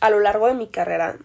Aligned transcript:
a 0.00 0.10
lo 0.10 0.20
largo 0.20 0.46
de 0.46 0.54
mi 0.54 0.68
carrera, 0.68 1.18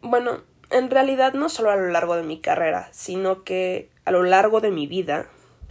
bueno, 0.00 0.40
en 0.70 0.90
realidad 0.90 1.34
no 1.34 1.48
solo 1.48 1.70
a 1.70 1.76
lo 1.76 1.88
largo 1.88 2.16
de 2.16 2.22
mi 2.22 2.40
carrera, 2.40 2.88
sino 2.92 3.44
que 3.44 3.90
a 4.04 4.10
lo 4.10 4.22
largo 4.22 4.60
de 4.60 4.70
mi 4.70 4.86
vida 4.86 5.26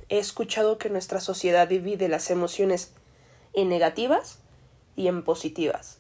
he 0.10 0.20
escuchado 0.20 0.78
que 0.78 0.90
nuestra 0.90 1.20
sociedad 1.20 1.68
divide 1.68 2.08
las 2.08 2.30
emociones 2.30 2.94
en 3.54 3.70
negativas 3.70 4.40
y 4.96 5.08
en 5.08 5.24
positivas. 5.24 6.00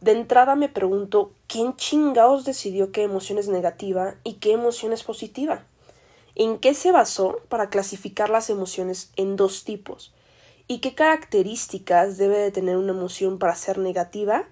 De 0.00 0.12
entrada 0.12 0.54
me 0.54 0.68
pregunto 0.68 1.32
quién 1.46 1.76
chingaos 1.76 2.44
decidió 2.44 2.92
qué 2.92 3.02
emoción 3.02 3.38
es 3.38 3.48
negativa 3.48 4.16
y 4.22 4.34
qué 4.34 4.52
emoción 4.52 4.92
es 4.92 5.02
positiva. 5.02 5.64
¿En 6.34 6.58
qué 6.58 6.74
se 6.74 6.92
basó 6.92 7.40
para 7.48 7.70
clasificar 7.70 8.28
las 8.28 8.50
emociones 8.50 9.12
en 9.16 9.36
dos 9.36 9.64
tipos? 9.64 10.12
¿Y 10.66 10.78
qué 10.80 10.94
características 10.94 12.18
debe 12.18 12.38
de 12.38 12.50
tener 12.50 12.76
una 12.76 12.92
emoción 12.92 13.38
para 13.38 13.54
ser 13.54 13.78
negativa 13.78 14.44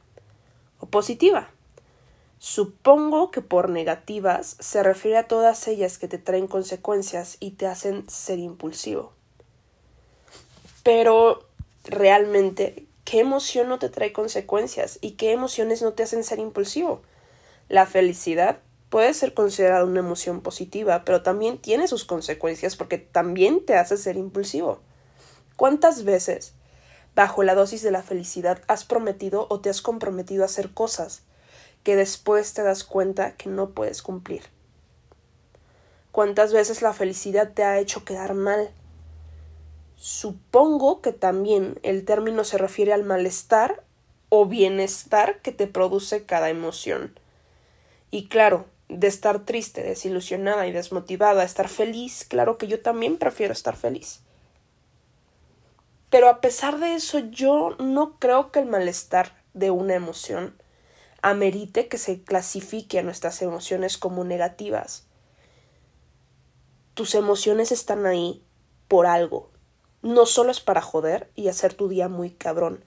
positiva? 0.90 1.50
Supongo 2.38 3.30
que 3.30 3.40
por 3.40 3.68
negativas 3.68 4.56
se 4.58 4.82
refiere 4.82 5.16
a 5.16 5.28
todas 5.28 5.68
ellas 5.68 5.98
que 5.98 6.08
te 6.08 6.18
traen 6.18 6.48
consecuencias 6.48 7.36
y 7.38 7.52
te 7.52 7.66
hacen 7.66 8.08
ser 8.08 8.40
impulsivo. 8.40 9.12
Pero 10.82 11.46
realmente, 11.84 12.86
¿qué 13.04 13.20
emoción 13.20 13.68
no 13.68 13.78
te 13.78 13.88
trae 13.88 14.12
consecuencias 14.12 14.98
y 15.00 15.12
qué 15.12 15.32
emociones 15.32 15.82
no 15.82 15.92
te 15.92 16.02
hacen 16.02 16.24
ser 16.24 16.40
impulsivo? 16.40 17.02
La 17.68 17.86
felicidad 17.86 18.58
puede 18.88 19.14
ser 19.14 19.34
considerada 19.34 19.84
una 19.84 20.00
emoción 20.00 20.40
positiva, 20.40 21.04
pero 21.04 21.22
también 21.22 21.58
tiene 21.58 21.88
sus 21.88 22.04
consecuencias 22.04 22.76
porque 22.76 22.98
también 22.98 23.64
te 23.64 23.76
hace 23.76 23.96
ser 23.96 24.16
impulsivo. 24.16 24.80
¿Cuántas 25.56 26.04
veces, 26.04 26.54
bajo 27.14 27.42
la 27.42 27.54
dosis 27.54 27.82
de 27.82 27.90
la 27.90 28.02
felicidad, 28.02 28.60
has 28.68 28.84
prometido 28.84 29.46
o 29.50 29.60
te 29.60 29.70
has 29.70 29.82
comprometido 29.82 30.42
a 30.42 30.46
hacer 30.46 30.72
cosas 30.72 31.22
que 31.82 31.96
después 31.96 32.54
te 32.54 32.62
das 32.62 32.84
cuenta 32.84 33.36
que 33.36 33.48
no 33.48 33.70
puedes 33.70 34.02
cumplir. 34.02 34.42
¿Cuántas 36.12 36.52
veces 36.52 36.82
la 36.82 36.92
felicidad 36.92 37.52
te 37.52 37.64
ha 37.64 37.78
hecho 37.78 38.04
quedar 38.04 38.34
mal? 38.34 38.70
Supongo 39.96 41.00
que 41.00 41.12
también 41.12 41.78
el 41.82 42.04
término 42.04 42.44
se 42.44 42.58
refiere 42.58 42.92
al 42.92 43.04
malestar 43.04 43.82
o 44.28 44.46
bienestar 44.46 45.40
que 45.42 45.52
te 45.52 45.66
produce 45.66 46.24
cada 46.24 46.50
emoción. 46.50 47.18
Y 48.10 48.28
claro, 48.28 48.66
de 48.88 49.06
estar 49.06 49.44
triste, 49.44 49.82
desilusionada 49.82 50.66
y 50.66 50.72
desmotivada 50.72 51.44
estar 51.44 51.68
feliz, 51.68 52.26
claro 52.28 52.58
que 52.58 52.66
yo 52.66 52.80
también 52.80 53.16
prefiero 53.16 53.52
estar 53.52 53.76
feliz. 53.76 54.20
Pero 56.12 56.28
a 56.28 56.42
pesar 56.42 56.78
de 56.78 56.94
eso, 56.94 57.20
yo 57.20 57.74
no 57.78 58.18
creo 58.18 58.52
que 58.52 58.58
el 58.58 58.66
malestar 58.66 59.34
de 59.54 59.70
una 59.70 59.94
emoción 59.94 60.54
amerite 61.22 61.88
que 61.88 61.96
se 61.96 62.22
clasifique 62.22 62.98
a 62.98 63.02
nuestras 63.02 63.40
emociones 63.40 63.96
como 63.96 64.22
negativas. 64.22 65.06
Tus 66.92 67.14
emociones 67.14 67.72
están 67.72 68.04
ahí 68.04 68.44
por 68.88 69.06
algo. 69.06 69.48
No 70.02 70.26
solo 70.26 70.50
es 70.50 70.60
para 70.60 70.82
joder 70.82 71.30
y 71.34 71.48
hacer 71.48 71.72
tu 71.72 71.88
día 71.88 72.08
muy 72.08 72.28
cabrón. 72.28 72.84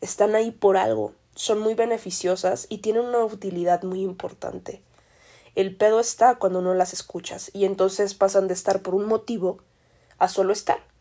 Están 0.00 0.34
ahí 0.34 0.50
por 0.50 0.76
algo. 0.76 1.12
Son 1.36 1.60
muy 1.60 1.74
beneficiosas 1.74 2.66
y 2.68 2.78
tienen 2.78 3.04
una 3.04 3.24
utilidad 3.24 3.84
muy 3.84 4.02
importante. 4.02 4.82
El 5.54 5.76
pedo 5.76 6.00
está 6.00 6.40
cuando 6.40 6.60
no 6.60 6.74
las 6.74 6.92
escuchas 6.92 7.52
y 7.54 7.66
entonces 7.66 8.14
pasan 8.14 8.48
de 8.48 8.54
estar 8.54 8.82
por 8.82 8.96
un 8.96 9.06
motivo 9.06 9.58
a 10.18 10.26
solo 10.26 10.52
estar. 10.52 10.92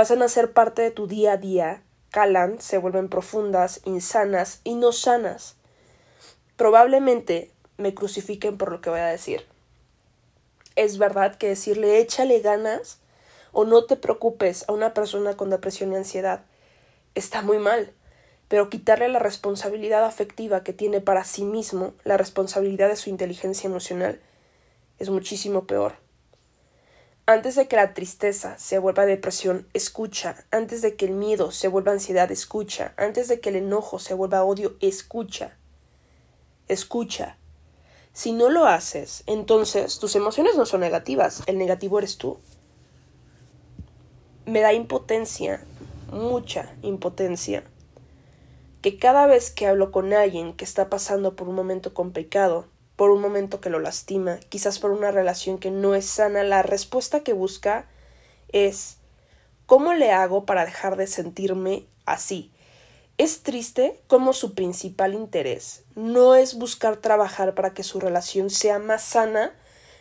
Pasan 0.00 0.22
a 0.22 0.28
ser 0.28 0.54
parte 0.54 0.80
de 0.80 0.90
tu 0.90 1.06
día 1.06 1.32
a 1.32 1.36
día, 1.36 1.82
calan, 2.10 2.58
se 2.58 2.78
vuelven 2.78 3.10
profundas, 3.10 3.82
insanas 3.84 4.62
y 4.64 4.74
no 4.74 4.92
sanas 4.92 5.56
probablemente 6.56 7.50
me 7.76 7.92
crucifiquen 7.92 8.56
por 8.56 8.72
lo 8.72 8.80
que 8.80 8.88
voy 8.88 9.00
a 9.00 9.08
decir. 9.08 9.44
Es 10.74 10.96
verdad 10.96 11.34
que 11.34 11.48
decirle 11.48 11.98
échale 11.98 12.40
ganas 12.40 13.00
o 13.52 13.66
no 13.66 13.84
te 13.84 13.96
preocupes 13.96 14.64
a 14.68 14.72
una 14.72 14.94
persona 14.94 15.36
con 15.36 15.50
depresión 15.50 15.92
y 15.92 15.96
ansiedad 15.96 16.46
está 17.14 17.42
muy 17.42 17.58
mal, 17.58 17.92
pero 18.48 18.70
quitarle 18.70 19.10
la 19.10 19.18
responsabilidad 19.18 20.06
afectiva 20.06 20.64
que 20.64 20.72
tiene 20.72 21.02
para 21.02 21.24
sí 21.24 21.44
mismo, 21.44 21.92
la 22.04 22.16
responsabilidad 22.16 22.88
de 22.88 22.96
su 22.96 23.10
inteligencia 23.10 23.68
emocional, 23.68 24.18
es 24.98 25.10
muchísimo 25.10 25.66
peor. 25.66 25.92
Antes 27.30 27.54
de 27.54 27.68
que 27.68 27.76
la 27.76 27.94
tristeza 27.94 28.58
se 28.58 28.78
vuelva 28.80 29.06
depresión, 29.06 29.66
escucha. 29.72 30.44
Antes 30.50 30.82
de 30.82 30.96
que 30.96 31.04
el 31.04 31.12
miedo 31.12 31.52
se 31.52 31.68
vuelva 31.68 31.92
ansiedad, 31.92 32.30
escucha. 32.32 32.92
Antes 32.96 33.28
de 33.28 33.40
que 33.40 33.50
el 33.50 33.56
enojo 33.56 33.98
se 34.00 34.14
vuelva 34.14 34.42
odio, 34.42 34.74
escucha 34.80 35.56
escucha. 36.70 37.36
Si 38.12 38.32
no 38.32 38.48
lo 38.48 38.66
haces, 38.66 39.22
entonces 39.26 39.98
tus 39.98 40.16
emociones 40.16 40.56
no 40.56 40.66
son 40.66 40.80
negativas, 40.80 41.42
el 41.46 41.58
negativo 41.58 41.98
eres 41.98 42.16
tú. 42.16 42.38
Me 44.46 44.60
da 44.60 44.72
impotencia, 44.72 45.64
mucha 46.12 46.74
impotencia, 46.82 47.64
que 48.82 48.98
cada 48.98 49.26
vez 49.26 49.50
que 49.50 49.66
hablo 49.66 49.92
con 49.92 50.12
alguien 50.12 50.54
que 50.54 50.64
está 50.64 50.88
pasando 50.88 51.36
por 51.36 51.48
un 51.48 51.54
momento 51.54 51.92
complicado, 51.92 52.66
por 53.00 53.12
un 53.12 53.22
momento 53.22 53.62
que 53.62 53.70
lo 53.70 53.78
lastima, 53.78 54.38
quizás 54.50 54.78
por 54.78 54.90
una 54.90 55.10
relación 55.10 55.56
que 55.56 55.70
no 55.70 55.94
es 55.94 56.04
sana, 56.04 56.42
la 56.42 56.60
respuesta 56.60 57.20
que 57.20 57.32
busca 57.32 57.86
es 58.52 58.98
¿cómo 59.64 59.94
le 59.94 60.10
hago 60.12 60.44
para 60.44 60.66
dejar 60.66 60.98
de 60.98 61.06
sentirme 61.06 61.86
así? 62.04 62.52
Es 63.16 63.42
triste 63.42 63.98
como 64.06 64.34
su 64.34 64.52
principal 64.52 65.14
interés 65.14 65.84
no 65.94 66.34
es 66.34 66.58
buscar 66.58 66.98
trabajar 66.98 67.54
para 67.54 67.72
que 67.72 67.84
su 67.84 68.00
relación 68.00 68.50
sea 68.50 68.78
más 68.78 69.00
sana, 69.02 69.54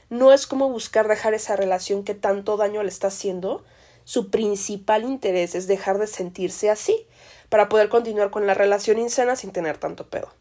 no 0.09 0.33
es 0.33 0.45
como 0.45 0.67
buscar 0.67 1.07
dejar 1.07 1.33
esa 1.33 1.55
relación 1.55 2.03
que 2.03 2.15
tanto 2.15 2.57
daño 2.57 2.83
le 2.83 2.89
está 2.89 3.07
haciendo, 3.07 3.63
su 4.03 4.29
principal 4.29 5.05
interés 5.05 5.55
es 5.55 5.67
dejar 5.67 5.99
de 5.99 6.07
sentirse 6.07 6.69
así, 6.69 7.07
para 7.47 7.69
poder 7.69 7.87
continuar 7.87 8.29
con 8.29 8.45
la 8.45 8.55
relación 8.55 8.99
insana 8.99 9.37
sin 9.37 9.53
tener 9.53 9.77
tanto 9.77 10.09
pedo. 10.09 10.33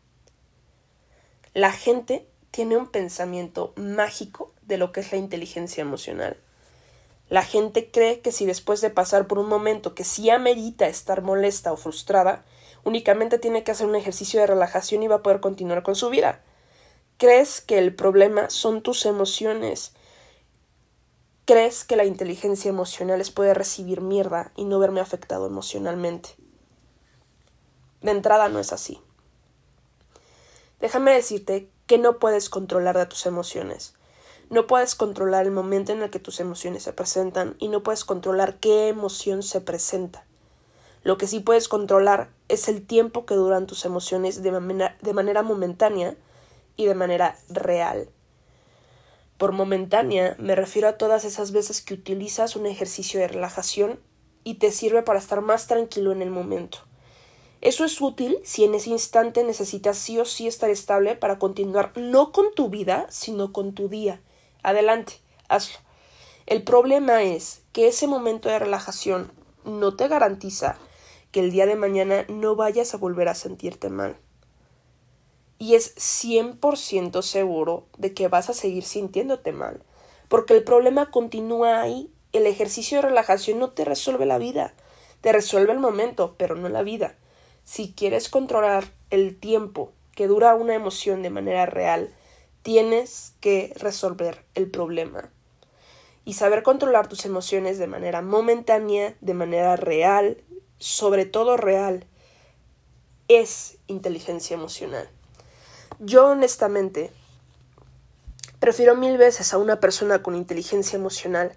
La 1.54 1.70
gente 1.70 2.26
tiene 2.50 2.76
un 2.76 2.86
pensamiento 2.86 3.72
mágico 3.76 4.52
de 4.62 4.78
lo 4.78 4.92
que 4.92 5.00
es 5.00 5.12
la 5.12 5.18
inteligencia 5.18 5.82
emocional. 5.82 6.36
La 7.28 7.42
gente 7.42 7.90
cree 7.90 8.20
que 8.20 8.32
si 8.32 8.46
después 8.46 8.80
de 8.80 8.90
pasar 8.90 9.26
por 9.26 9.38
un 9.38 9.48
momento 9.48 9.94
que 9.94 10.04
sí 10.04 10.30
amerita 10.30 10.88
estar 10.88 11.22
molesta 11.22 11.72
o 11.72 11.76
frustrada, 11.76 12.44
únicamente 12.84 13.38
tiene 13.38 13.64
que 13.64 13.70
hacer 13.70 13.86
un 13.86 13.96
ejercicio 13.96 14.40
de 14.40 14.46
relajación 14.46 15.02
y 15.02 15.08
va 15.08 15.16
a 15.16 15.22
poder 15.22 15.40
continuar 15.40 15.82
con 15.82 15.94
su 15.94 16.08
vida. 16.08 16.42
¿Crees 17.18 17.60
que 17.60 17.78
el 17.78 17.94
problema 17.94 18.48
son 18.48 18.82
tus 18.82 19.04
emociones? 19.04 19.92
¿Crees 21.44 21.84
que 21.84 21.96
la 21.96 22.04
inteligencia 22.04 22.68
emocional 22.68 23.18
les 23.18 23.30
puede 23.30 23.54
recibir 23.54 24.00
mierda 24.00 24.52
y 24.56 24.64
no 24.64 24.78
verme 24.78 25.00
afectado 25.00 25.46
emocionalmente? 25.46 26.30
De 28.00 28.10
entrada 28.10 28.48
no 28.48 28.58
es 28.58 28.72
así. 28.72 29.00
Déjame 30.80 31.12
decirte 31.12 31.68
que 31.88 31.98
no 31.98 32.18
puedes 32.18 32.50
controlar 32.50 32.96
de 32.96 33.06
tus 33.06 33.26
emociones. 33.26 33.94
No 34.50 34.66
puedes 34.66 34.94
controlar 34.94 35.46
el 35.46 35.52
momento 35.52 35.90
en 35.90 36.02
el 36.02 36.10
que 36.10 36.20
tus 36.20 36.38
emociones 36.38 36.82
se 36.82 36.92
presentan 36.92 37.56
y 37.58 37.68
no 37.68 37.82
puedes 37.82 38.04
controlar 38.04 38.58
qué 38.58 38.88
emoción 38.88 39.42
se 39.42 39.62
presenta. 39.62 40.24
Lo 41.02 41.16
que 41.16 41.26
sí 41.26 41.40
puedes 41.40 41.66
controlar 41.66 42.28
es 42.48 42.68
el 42.68 42.86
tiempo 42.86 43.24
que 43.24 43.34
duran 43.34 43.66
tus 43.66 43.86
emociones 43.86 44.42
de, 44.42 44.90
de 45.00 45.12
manera 45.14 45.42
momentánea 45.42 46.14
y 46.76 46.84
de 46.84 46.94
manera 46.94 47.38
real. 47.48 48.10
Por 49.38 49.52
momentánea 49.52 50.36
me 50.38 50.54
refiero 50.54 50.88
a 50.88 50.98
todas 50.98 51.24
esas 51.24 51.52
veces 51.52 51.80
que 51.80 51.94
utilizas 51.94 52.54
un 52.54 52.66
ejercicio 52.66 53.18
de 53.18 53.28
relajación 53.28 53.98
y 54.44 54.54
te 54.54 54.72
sirve 54.72 55.02
para 55.02 55.20
estar 55.20 55.40
más 55.40 55.66
tranquilo 55.66 56.12
en 56.12 56.20
el 56.20 56.30
momento. 56.30 56.87
Eso 57.60 57.84
es 57.84 58.00
útil 58.00 58.38
si 58.44 58.64
en 58.64 58.74
ese 58.74 58.90
instante 58.90 59.42
necesitas 59.42 59.98
sí 59.98 60.18
o 60.18 60.24
sí 60.24 60.46
estar 60.46 60.70
estable 60.70 61.16
para 61.16 61.38
continuar 61.38 61.92
no 61.96 62.30
con 62.30 62.54
tu 62.54 62.68
vida, 62.68 63.06
sino 63.10 63.52
con 63.52 63.74
tu 63.74 63.88
día. 63.88 64.20
Adelante, 64.62 65.14
hazlo. 65.48 65.78
El 66.46 66.62
problema 66.62 67.22
es 67.24 67.62
que 67.72 67.88
ese 67.88 68.06
momento 68.06 68.48
de 68.48 68.58
relajación 68.58 69.32
no 69.64 69.96
te 69.96 70.08
garantiza 70.08 70.78
que 71.32 71.40
el 71.40 71.50
día 71.50 71.66
de 71.66 71.76
mañana 71.76 72.24
no 72.28 72.56
vayas 72.56 72.94
a 72.94 72.96
volver 72.96 73.28
a 73.28 73.34
sentirte 73.34 73.90
mal. 73.90 74.16
Y 75.58 75.74
es 75.74 75.96
100% 75.96 77.22
seguro 77.22 77.86
de 77.98 78.14
que 78.14 78.28
vas 78.28 78.48
a 78.48 78.54
seguir 78.54 78.84
sintiéndote 78.84 79.52
mal, 79.52 79.82
porque 80.28 80.54
el 80.54 80.62
problema 80.62 81.10
continúa 81.10 81.80
ahí. 81.82 82.10
El 82.32 82.46
ejercicio 82.46 82.98
de 82.98 83.08
relajación 83.08 83.58
no 83.58 83.70
te 83.70 83.84
resuelve 83.84 84.26
la 84.26 84.38
vida, 84.38 84.74
te 85.20 85.32
resuelve 85.32 85.72
el 85.72 85.80
momento, 85.80 86.34
pero 86.38 86.54
no 86.54 86.68
la 86.68 86.82
vida. 86.82 87.16
Si 87.70 87.92
quieres 87.92 88.30
controlar 88.30 88.90
el 89.10 89.38
tiempo 89.38 89.92
que 90.14 90.26
dura 90.26 90.54
una 90.54 90.74
emoción 90.74 91.20
de 91.20 91.28
manera 91.28 91.66
real, 91.66 92.08
tienes 92.62 93.34
que 93.40 93.74
resolver 93.76 94.42
el 94.54 94.70
problema. 94.70 95.30
Y 96.24 96.32
saber 96.32 96.62
controlar 96.62 97.08
tus 97.08 97.26
emociones 97.26 97.76
de 97.78 97.86
manera 97.86 98.22
momentánea, 98.22 99.14
de 99.20 99.34
manera 99.34 99.76
real, 99.76 100.42
sobre 100.78 101.26
todo 101.26 101.58
real, 101.58 102.06
es 103.28 103.76
inteligencia 103.86 104.54
emocional. 104.54 105.06
Yo 105.98 106.28
honestamente 106.28 107.12
prefiero 108.60 108.96
mil 108.96 109.18
veces 109.18 109.52
a 109.52 109.58
una 109.58 109.78
persona 109.78 110.22
con 110.22 110.34
inteligencia 110.36 110.96
emocional 110.96 111.52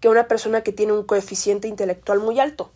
que 0.00 0.08
a 0.08 0.10
una 0.10 0.28
persona 0.28 0.60
que 0.60 0.72
tiene 0.72 0.92
un 0.92 1.04
coeficiente 1.04 1.66
intelectual 1.66 2.20
muy 2.20 2.40
alto, 2.40 2.72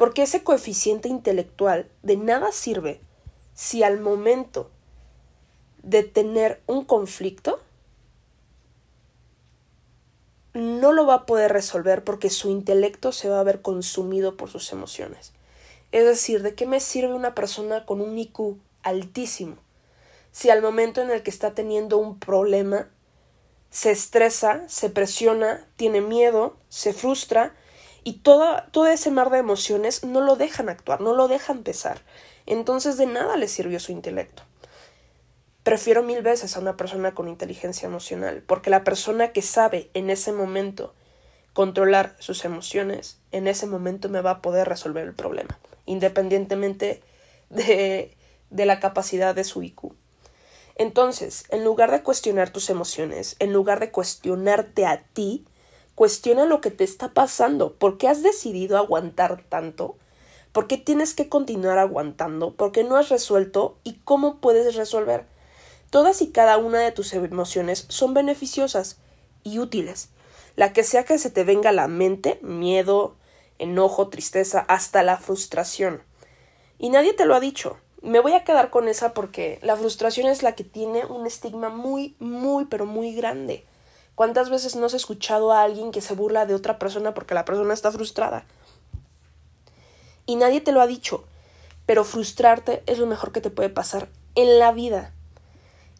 porque 0.00 0.22
ese 0.22 0.42
coeficiente 0.42 1.10
intelectual 1.10 1.86
de 2.02 2.16
nada 2.16 2.52
sirve 2.52 3.02
si 3.52 3.82
al 3.82 4.00
momento 4.00 4.70
de 5.82 6.04
tener 6.04 6.62
un 6.66 6.86
conflicto 6.86 7.60
no 10.54 10.92
lo 10.92 11.04
va 11.04 11.14
a 11.16 11.26
poder 11.26 11.52
resolver 11.52 12.02
porque 12.02 12.30
su 12.30 12.48
intelecto 12.48 13.12
se 13.12 13.28
va 13.28 13.40
a 13.40 13.44
ver 13.44 13.60
consumido 13.60 14.38
por 14.38 14.48
sus 14.48 14.72
emociones. 14.72 15.34
Es 15.92 16.06
decir, 16.06 16.42
¿de 16.42 16.54
qué 16.54 16.64
me 16.64 16.80
sirve 16.80 17.12
una 17.12 17.34
persona 17.34 17.84
con 17.84 18.00
un 18.00 18.16
IQ 18.16 18.56
altísimo 18.82 19.56
si 20.32 20.48
al 20.48 20.62
momento 20.62 21.02
en 21.02 21.10
el 21.10 21.22
que 21.22 21.28
está 21.28 21.52
teniendo 21.52 21.98
un 21.98 22.18
problema 22.18 22.88
se 23.68 23.90
estresa, 23.90 24.66
se 24.66 24.88
presiona, 24.88 25.68
tiene 25.76 26.00
miedo, 26.00 26.56
se 26.70 26.94
frustra 26.94 27.54
y 28.04 28.14
todo, 28.18 28.62
todo 28.70 28.86
ese 28.86 29.10
mar 29.10 29.30
de 29.30 29.38
emociones 29.38 30.04
no 30.04 30.20
lo 30.20 30.36
dejan 30.36 30.68
actuar, 30.68 31.00
no 31.00 31.14
lo 31.14 31.28
dejan 31.28 31.62
pesar. 31.62 32.00
Entonces 32.46 32.96
de 32.96 33.06
nada 33.06 33.36
le 33.36 33.48
sirvió 33.48 33.80
su 33.80 33.92
intelecto. 33.92 34.42
Prefiero 35.62 36.02
mil 36.02 36.22
veces 36.22 36.56
a 36.56 36.60
una 36.60 36.76
persona 36.76 37.14
con 37.14 37.28
inteligencia 37.28 37.86
emocional, 37.86 38.42
porque 38.46 38.70
la 38.70 38.82
persona 38.82 39.32
que 39.32 39.42
sabe 39.42 39.90
en 39.94 40.08
ese 40.08 40.32
momento 40.32 40.94
controlar 41.52 42.16
sus 42.18 42.44
emociones, 42.44 43.18
en 43.30 43.46
ese 43.46 43.66
momento 43.66 44.08
me 44.08 44.22
va 44.22 44.30
a 44.30 44.42
poder 44.42 44.68
resolver 44.68 45.04
el 45.04 45.14
problema, 45.14 45.58
independientemente 45.84 47.02
de, 47.50 48.16
de 48.48 48.66
la 48.66 48.80
capacidad 48.80 49.34
de 49.34 49.44
su 49.44 49.62
IQ. 49.62 49.92
Entonces, 50.76 51.44
en 51.50 51.62
lugar 51.62 51.90
de 51.90 52.02
cuestionar 52.02 52.50
tus 52.50 52.70
emociones, 52.70 53.36
en 53.38 53.52
lugar 53.52 53.80
de 53.80 53.90
cuestionarte 53.90 54.86
a 54.86 55.02
ti, 55.12 55.44
cuestiona 56.00 56.46
lo 56.46 56.62
que 56.62 56.70
te 56.70 56.82
está 56.82 57.12
pasando, 57.12 57.74
por 57.74 57.98
qué 57.98 58.08
has 58.08 58.22
decidido 58.22 58.78
aguantar 58.78 59.44
tanto, 59.50 59.96
por 60.50 60.66
qué 60.66 60.78
tienes 60.78 61.12
que 61.12 61.28
continuar 61.28 61.76
aguantando, 61.76 62.54
por 62.54 62.72
qué 62.72 62.84
no 62.84 62.96
has 62.96 63.10
resuelto 63.10 63.76
y 63.84 63.98
cómo 64.02 64.38
puedes 64.38 64.76
resolver. 64.76 65.26
Todas 65.90 66.22
y 66.22 66.28
cada 66.30 66.56
una 66.56 66.78
de 66.78 66.90
tus 66.90 67.12
emociones 67.12 67.84
son 67.90 68.14
beneficiosas 68.14 68.96
y 69.42 69.58
útiles. 69.58 70.08
La 70.56 70.72
que 70.72 70.84
sea 70.84 71.04
que 71.04 71.18
se 71.18 71.28
te 71.28 71.44
venga 71.44 71.68
a 71.68 71.74
la 71.74 71.86
mente, 71.86 72.38
miedo, 72.40 73.16
enojo, 73.58 74.08
tristeza, 74.08 74.60
hasta 74.68 75.02
la 75.02 75.18
frustración. 75.18 76.02
Y 76.78 76.88
nadie 76.88 77.12
te 77.12 77.26
lo 77.26 77.34
ha 77.34 77.40
dicho. 77.40 77.76
Me 78.00 78.20
voy 78.20 78.32
a 78.32 78.44
quedar 78.44 78.70
con 78.70 78.88
esa 78.88 79.12
porque 79.12 79.58
la 79.60 79.76
frustración 79.76 80.28
es 80.28 80.42
la 80.42 80.54
que 80.54 80.64
tiene 80.64 81.04
un 81.04 81.26
estigma 81.26 81.68
muy, 81.68 82.16
muy, 82.20 82.64
pero 82.64 82.86
muy 82.86 83.12
grande. 83.14 83.66
¿Cuántas 84.14 84.50
veces 84.50 84.76
no 84.76 84.86
has 84.86 84.94
escuchado 84.94 85.52
a 85.52 85.62
alguien 85.62 85.92
que 85.92 86.00
se 86.00 86.14
burla 86.14 86.46
de 86.46 86.54
otra 86.54 86.78
persona 86.78 87.14
porque 87.14 87.34
la 87.34 87.44
persona 87.44 87.74
está 87.74 87.90
frustrada? 87.90 88.44
Y 90.26 90.36
nadie 90.36 90.60
te 90.60 90.72
lo 90.72 90.80
ha 90.80 90.86
dicho, 90.86 91.24
pero 91.86 92.04
frustrarte 92.04 92.82
es 92.86 92.98
lo 92.98 93.06
mejor 93.06 93.32
que 93.32 93.40
te 93.40 93.50
puede 93.50 93.70
pasar 93.70 94.08
en 94.34 94.58
la 94.58 94.72
vida. 94.72 95.12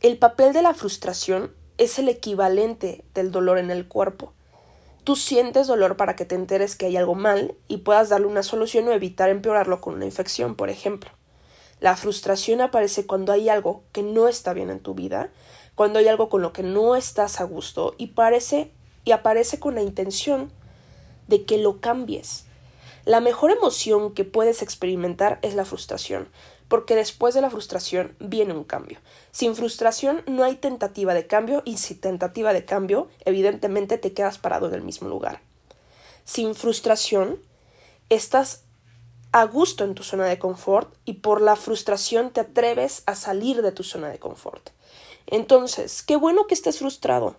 El 0.00 0.18
papel 0.18 0.52
de 0.52 0.62
la 0.62 0.74
frustración 0.74 1.52
es 1.78 1.98
el 1.98 2.08
equivalente 2.08 3.04
del 3.14 3.32
dolor 3.32 3.58
en 3.58 3.70
el 3.70 3.88
cuerpo. 3.88 4.32
Tú 5.02 5.16
sientes 5.16 5.66
dolor 5.66 5.96
para 5.96 6.14
que 6.14 6.26
te 6.26 6.34
enteres 6.34 6.76
que 6.76 6.86
hay 6.86 6.96
algo 6.96 7.14
mal 7.14 7.54
y 7.68 7.78
puedas 7.78 8.10
darle 8.10 8.26
una 8.26 8.42
solución 8.42 8.86
o 8.86 8.92
evitar 8.92 9.30
empeorarlo 9.30 9.80
con 9.80 9.94
una 9.94 10.04
infección, 10.04 10.56
por 10.56 10.68
ejemplo. 10.68 11.10
La 11.80 11.96
frustración 11.96 12.60
aparece 12.60 13.06
cuando 13.06 13.32
hay 13.32 13.48
algo 13.48 13.82
que 13.92 14.02
no 14.02 14.28
está 14.28 14.52
bien 14.52 14.68
en 14.68 14.80
tu 14.80 14.94
vida, 14.94 15.30
cuando 15.80 15.98
hay 15.98 16.08
algo 16.08 16.28
con 16.28 16.42
lo 16.42 16.52
que 16.52 16.62
no 16.62 16.94
estás 16.94 17.40
a 17.40 17.44
gusto 17.44 17.94
y 17.96 18.08
parece 18.08 18.70
y 19.06 19.12
aparece 19.12 19.58
con 19.58 19.76
la 19.76 19.80
intención 19.80 20.52
de 21.26 21.46
que 21.46 21.56
lo 21.56 21.80
cambies. 21.80 22.44
La 23.06 23.20
mejor 23.20 23.50
emoción 23.50 24.12
que 24.12 24.24
puedes 24.24 24.60
experimentar 24.60 25.38
es 25.40 25.54
la 25.54 25.64
frustración, 25.64 26.28
porque 26.68 26.94
después 26.96 27.32
de 27.32 27.40
la 27.40 27.48
frustración 27.48 28.14
viene 28.20 28.52
un 28.52 28.64
cambio. 28.64 28.98
Sin 29.30 29.56
frustración 29.56 30.22
no 30.26 30.44
hay 30.44 30.56
tentativa 30.56 31.14
de 31.14 31.26
cambio 31.26 31.62
y 31.64 31.78
sin 31.78 31.98
tentativa 31.98 32.52
de 32.52 32.66
cambio, 32.66 33.08
evidentemente 33.24 33.96
te 33.96 34.12
quedas 34.12 34.36
parado 34.36 34.68
en 34.68 34.74
el 34.74 34.82
mismo 34.82 35.08
lugar. 35.08 35.40
Sin 36.26 36.54
frustración, 36.54 37.40
estás 38.10 38.64
a 39.32 39.44
gusto 39.44 39.84
en 39.84 39.94
tu 39.94 40.02
zona 40.02 40.26
de 40.26 40.38
confort 40.38 40.94
y 41.06 41.14
por 41.14 41.40
la 41.40 41.56
frustración 41.56 42.32
te 42.32 42.40
atreves 42.40 43.02
a 43.06 43.14
salir 43.14 43.62
de 43.62 43.72
tu 43.72 43.82
zona 43.82 44.10
de 44.10 44.18
confort. 44.18 44.72
Entonces, 45.30 46.02
qué 46.02 46.16
bueno 46.16 46.46
que 46.46 46.54
estés 46.54 46.78
frustrado. 46.78 47.36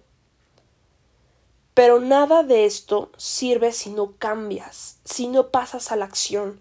Pero 1.75 1.99
nada 1.99 2.43
de 2.43 2.65
esto 2.65 3.11
sirve 3.15 3.71
si 3.71 3.91
no 3.91 4.15
cambias, 4.17 4.97
si 5.05 5.27
no 5.27 5.51
pasas 5.51 5.91
a 5.91 5.95
la 5.95 6.05
acción. 6.05 6.59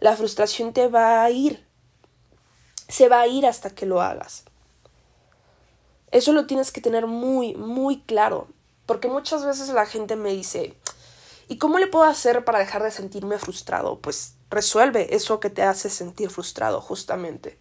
La 0.00 0.16
frustración 0.16 0.72
te 0.72 0.88
va 0.88 1.22
a 1.22 1.30
ir 1.30 1.70
se 2.90 3.08
va 3.08 3.20
a 3.20 3.26
ir 3.26 3.46
hasta 3.46 3.70
que 3.70 3.86
lo 3.86 4.02
hagas. 4.02 4.44
Eso 6.10 6.32
lo 6.32 6.46
tienes 6.46 6.72
que 6.72 6.80
tener 6.80 7.06
muy, 7.06 7.54
muy 7.54 8.02
claro, 8.02 8.48
porque 8.84 9.08
muchas 9.08 9.44
veces 9.44 9.68
la 9.68 9.86
gente 9.86 10.16
me 10.16 10.32
dice, 10.32 10.76
¿y 11.48 11.56
cómo 11.58 11.78
le 11.78 11.86
puedo 11.86 12.04
hacer 12.04 12.44
para 12.44 12.58
dejar 12.58 12.82
de 12.82 12.90
sentirme 12.90 13.38
frustrado? 13.38 14.00
Pues 14.00 14.34
resuelve 14.50 15.14
eso 15.14 15.38
que 15.38 15.50
te 15.50 15.62
hace 15.62 15.88
sentir 15.88 16.30
frustrado, 16.30 16.80
justamente. 16.80 17.58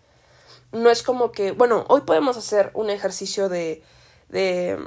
No 0.72 0.90
es 0.90 1.04
como 1.04 1.32
que, 1.32 1.52
bueno, 1.52 1.86
hoy 1.88 2.02
podemos 2.02 2.38
hacer 2.38 2.72
un 2.74 2.90
ejercicio 2.90 3.50
de, 3.50 3.84
de 4.30 4.78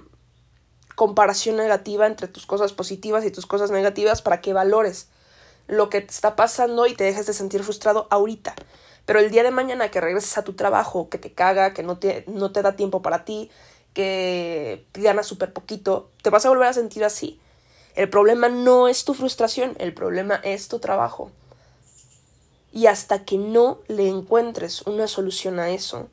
comparación 0.94 1.56
negativa 1.56 2.06
entre 2.06 2.28
tus 2.28 2.46
cosas 2.46 2.72
positivas 2.72 3.24
y 3.24 3.30
tus 3.30 3.46
cosas 3.46 3.70
negativas 3.70 4.22
para 4.22 4.40
que 4.40 4.52
valores 4.52 5.08
lo 5.68 5.88
que 5.88 6.00
te 6.00 6.10
está 6.10 6.36
pasando 6.36 6.86
y 6.86 6.94
te 6.94 7.04
dejes 7.04 7.26
de 7.26 7.32
sentir 7.32 7.62
frustrado 7.62 8.06
ahorita. 8.10 8.54
Pero 9.06 9.18
el 9.18 9.30
día 9.30 9.42
de 9.42 9.50
mañana 9.50 9.90
que 9.90 10.00
regreses 10.00 10.38
a 10.38 10.44
tu 10.44 10.54
trabajo, 10.54 11.08
que 11.08 11.18
te 11.18 11.32
caga, 11.32 11.74
que 11.74 11.82
no 11.82 11.98
te, 11.98 12.24
no 12.28 12.52
te 12.52 12.62
da 12.62 12.76
tiempo 12.76 13.02
para 13.02 13.24
ti, 13.24 13.50
que 13.94 14.86
ganas 14.94 15.26
súper 15.26 15.52
poquito, 15.52 16.10
te 16.22 16.30
vas 16.30 16.46
a 16.46 16.48
volver 16.48 16.68
a 16.68 16.72
sentir 16.72 17.04
así. 17.04 17.40
El 17.94 18.08
problema 18.08 18.48
no 18.48 18.88
es 18.88 19.04
tu 19.04 19.14
frustración, 19.14 19.74
el 19.78 19.92
problema 19.92 20.36
es 20.36 20.68
tu 20.68 20.78
trabajo. 20.78 21.30
Y 22.72 22.86
hasta 22.86 23.24
que 23.24 23.36
no 23.38 23.80
le 23.86 24.08
encuentres 24.08 24.82
una 24.82 25.06
solución 25.06 25.60
a 25.60 25.70
eso, 25.70 26.08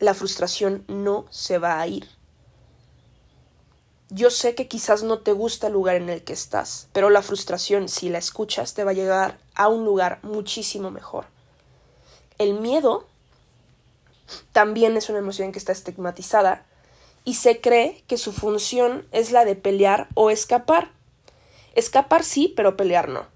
la 0.00 0.14
frustración 0.14 0.84
no 0.88 1.26
se 1.30 1.58
va 1.58 1.80
a 1.80 1.86
ir. 1.86 2.08
Yo 4.10 4.30
sé 4.30 4.54
que 4.54 4.68
quizás 4.68 5.02
no 5.02 5.20
te 5.20 5.32
gusta 5.32 5.68
el 5.68 5.72
lugar 5.72 5.96
en 5.96 6.08
el 6.08 6.22
que 6.22 6.32
estás, 6.32 6.88
pero 6.92 7.10
la 7.10 7.22
frustración, 7.22 7.88
si 7.88 8.10
la 8.10 8.18
escuchas, 8.18 8.74
te 8.74 8.84
va 8.84 8.90
a 8.90 8.94
llegar 8.94 9.38
a 9.54 9.68
un 9.68 9.84
lugar 9.84 10.18
muchísimo 10.22 10.90
mejor. 10.90 11.26
El 12.38 12.54
miedo 12.54 13.06
también 14.52 14.96
es 14.96 15.08
una 15.08 15.18
emoción 15.18 15.52
que 15.52 15.58
está 15.58 15.72
estigmatizada 15.72 16.66
y 17.24 17.34
se 17.34 17.60
cree 17.60 18.04
que 18.06 18.18
su 18.18 18.32
función 18.32 19.06
es 19.12 19.30
la 19.30 19.44
de 19.44 19.56
pelear 19.56 20.08
o 20.14 20.30
escapar. 20.30 20.90
Escapar 21.74 22.24
sí, 22.24 22.52
pero 22.54 22.76
pelear 22.76 23.08
no. 23.08 23.33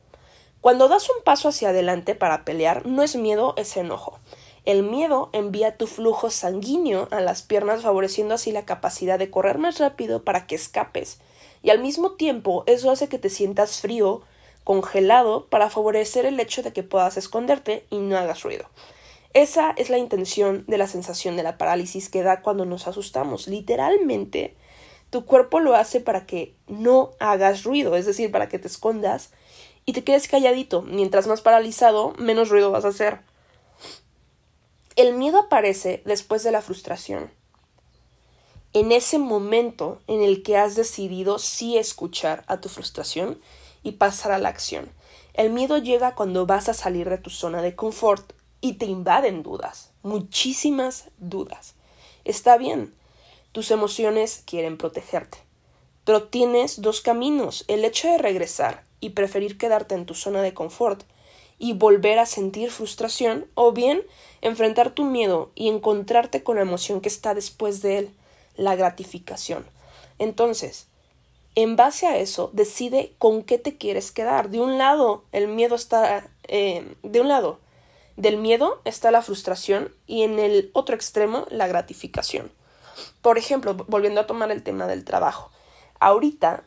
Cuando 0.61 0.89
das 0.89 1.09
un 1.09 1.23
paso 1.23 1.49
hacia 1.49 1.69
adelante 1.69 2.15
para 2.15 2.45
pelear, 2.45 2.85
no 2.85 3.03
es 3.03 3.15
miedo, 3.15 3.55
es 3.57 3.77
enojo. 3.77 4.19
El 4.65 4.83
miedo 4.83 5.31
envía 5.33 5.77
tu 5.77 5.87
flujo 5.87 6.31
sanguíneo 6.31 7.09
a 7.11 7.21
las 7.21 7.43
piernas 7.43 7.83
favoreciendo 7.83 8.35
así 8.35 8.51
la 8.51 8.67
capacidad 8.67 9.19
de 9.19 9.31
correr 9.31 9.59
más 9.59 9.79
rápido 9.79 10.25
para 10.25 10.47
que 10.47 10.57
escapes. 10.57 11.21
Y 11.63 11.71
al 11.71 11.81
mismo 11.81 12.13
tiempo 12.13 12.65
eso 12.67 12.91
hace 12.91 13.09
que 13.09 13.19
te 13.19 13.31
sientas 13.31 13.81
frío, 13.81 14.23
congelado, 14.65 15.47
para 15.47 15.71
favorecer 15.71 16.27
el 16.27 16.39
hecho 16.41 16.63
de 16.63 16.73
que 16.73 16.83
puedas 16.83 17.17
esconderte 17.17 17.87
y 17.89 17.99
no 17.99 18.19
hagas 18.19 18.43
ruido. 18.43 18.67
Esa 19.35 19.71
es 19.77 19.91
la 19.91 19.99
intención 19.99 20.65
de 20.67 20.79
la 20.79 20.89
sensación 20.89 21.37
de 21.37 21.45
la 21.45 21.57
parálisis 21.57 22.09
que 22.09 22.23
da 22.23 22.43
cuando 22.43 22.65
nos 22.65 22.89
asustamos. 22.89 23.47
Literalmente, 23.47 24.57
tu 25.11 25.25
cuerpo 25.25 25.61
lo 25.61 25.77
hace 25.77 26.01
para 26.01 26.27
que 26.27 26.55
no 26.67 27.13
hagas 27.21 27.63
ruido, 27.63 27.95
es 27.95 28.07
decir, 28.07 28.33
para 28.33 28.49
que 28.49 28.59
te 28.59 28.69
escondas 28.69 29.31
y 29.89 29.95
te 29.95 30.05
quedes 30.05 30.29
calladito. 30.29 30.83
Mientras 30.83 31.27
más 31.29 31.41
paralizado, 31.41 32.13
menos 32.19 32.51
ruido 32.51 32.71
vas 32.71 32.85
a 32.85 32.89
hacer. 32.89 33.21
El 34.97 35.15
miedo 35.15 35.39
aparece 35.39 36.03
después 36.05 36.43
de 36.43 36.53
la 36.53 36.61
frustración. 36.61 37.31
En 38.75 38.93
ese 38.93 39.19
momento 39.19 40.03
en 40.07 40.21
el 40.21 40.43
que 40.43 40.59
has 40.59 40.77
decidido 40.77 41.39
sí 41.39 41.79
escuchar 41.79 42.45
a 42.49 42.61
tu 42.61 42.69
frustración 42.69 43.41
y 43.83 43.93
pasar 43.93 44.33
a 44.33 44.39
la 44.39 44.51
acción. 44.51 44.93
El 45.33 45.49
miedo 45.49 45.79
llega 45.79 46.15
cuando 46.15 46.45
vas 46.45 46.69
a 46.69 46.75
salir 46.75 47.09
de 47.09 47.17
tu 47.17 47.31
zona 47.31 47.63
de 47.63 47.75
confort 47.75 48.35
y 48.61 48.75
te 48.75 48.85
invaden 48.85 49.43
dudas, 49.43 49.93
muchísimas 50.03 51.09
dudas. 51.17 51.77
Está 52.27 52.59
bien, 52.59 52.95
tus 53.53 53.71
emociones 53.71 54.43
quieren 54.45 54.77
protegerte, 54.77 55.39
pero 56.05 56.25
tienes 56.25 56.83
dos 56.83 57.01
caminos, 57.01 57.65
el 57.69 57.87
hecho 57.87 58.09
de 58.09 58.19
regresar 58.19 58.87
y 59.01 59.11
preferir 59.11 59.59
quedarte 59.59 59.95
en 59.95 60.07
tu 60.07 60.15
zona 60.15 60.43
de 60.43 60.55
confort 60.55 61.03
y 61.59 61.73
volver 61.73 62.19
a 62.19 62.27
sentir 62.27 62.71
frustración, 62.71 63.47
o 63.55 63.73
bien 63.73 64.03
enfrentar 64.43 64.91
tu 64.91 65.05
miedo 65.05 65.51
y 65.55 65.69
encontrarte 65.69 66.43
con 66.43 66.57
la 66.57 66.63
emoción 66.63 67.01
que 67.01 67.09
está 67.09 67.35
después 67.35 67.83
de 67.83 67.99
él, 67.99 68.11
la 68.57 68.77
gratificación. 68.77 69.67
Entonces, 70.19 70.87
en 71.55 71.75
base 71.75 72.07
a 72.07 72.19
eso, 72.19 72.51
decide 72.53 73.13
con 73.19 73.43
qué 73.43 73.59
te 73.59 73.77
quieres 73.77 74.13
quedar. 74.13 74.51
De 74.51 74.61
un 74.61 74.79
lado, 74.79 75.25
el 75.33 75.49
miedo 75.49 75.75
está... 75.75 76.29
Eh, 76.45 76.95
de 77.03 77.21
un 77.21 77.29
lado, 77.29 77.59
del 78.17 78.37
miedo 78.37 78.81
está 78.85 79.11
la 79.11 79.23
frustración 79.23 79.93
y 80.07 80.23
en 80.23 80.39
el 80.39 80.71
otro 80.73 80.95
extremo, 80.95 81.47
la 81.51 81.67
gratificación. 81.67 82.53
Por 83.23 83.39
ejemplo, 83.39 83.75
volviendo 83.75 84.21
a 84.21 84.27
tomar 84.27 84.51
el 84.51 84.63
tema 84.63 84.87
del 84.87 85.05
trabajo. 85.05 85.51
Ahorita 85.99 86.65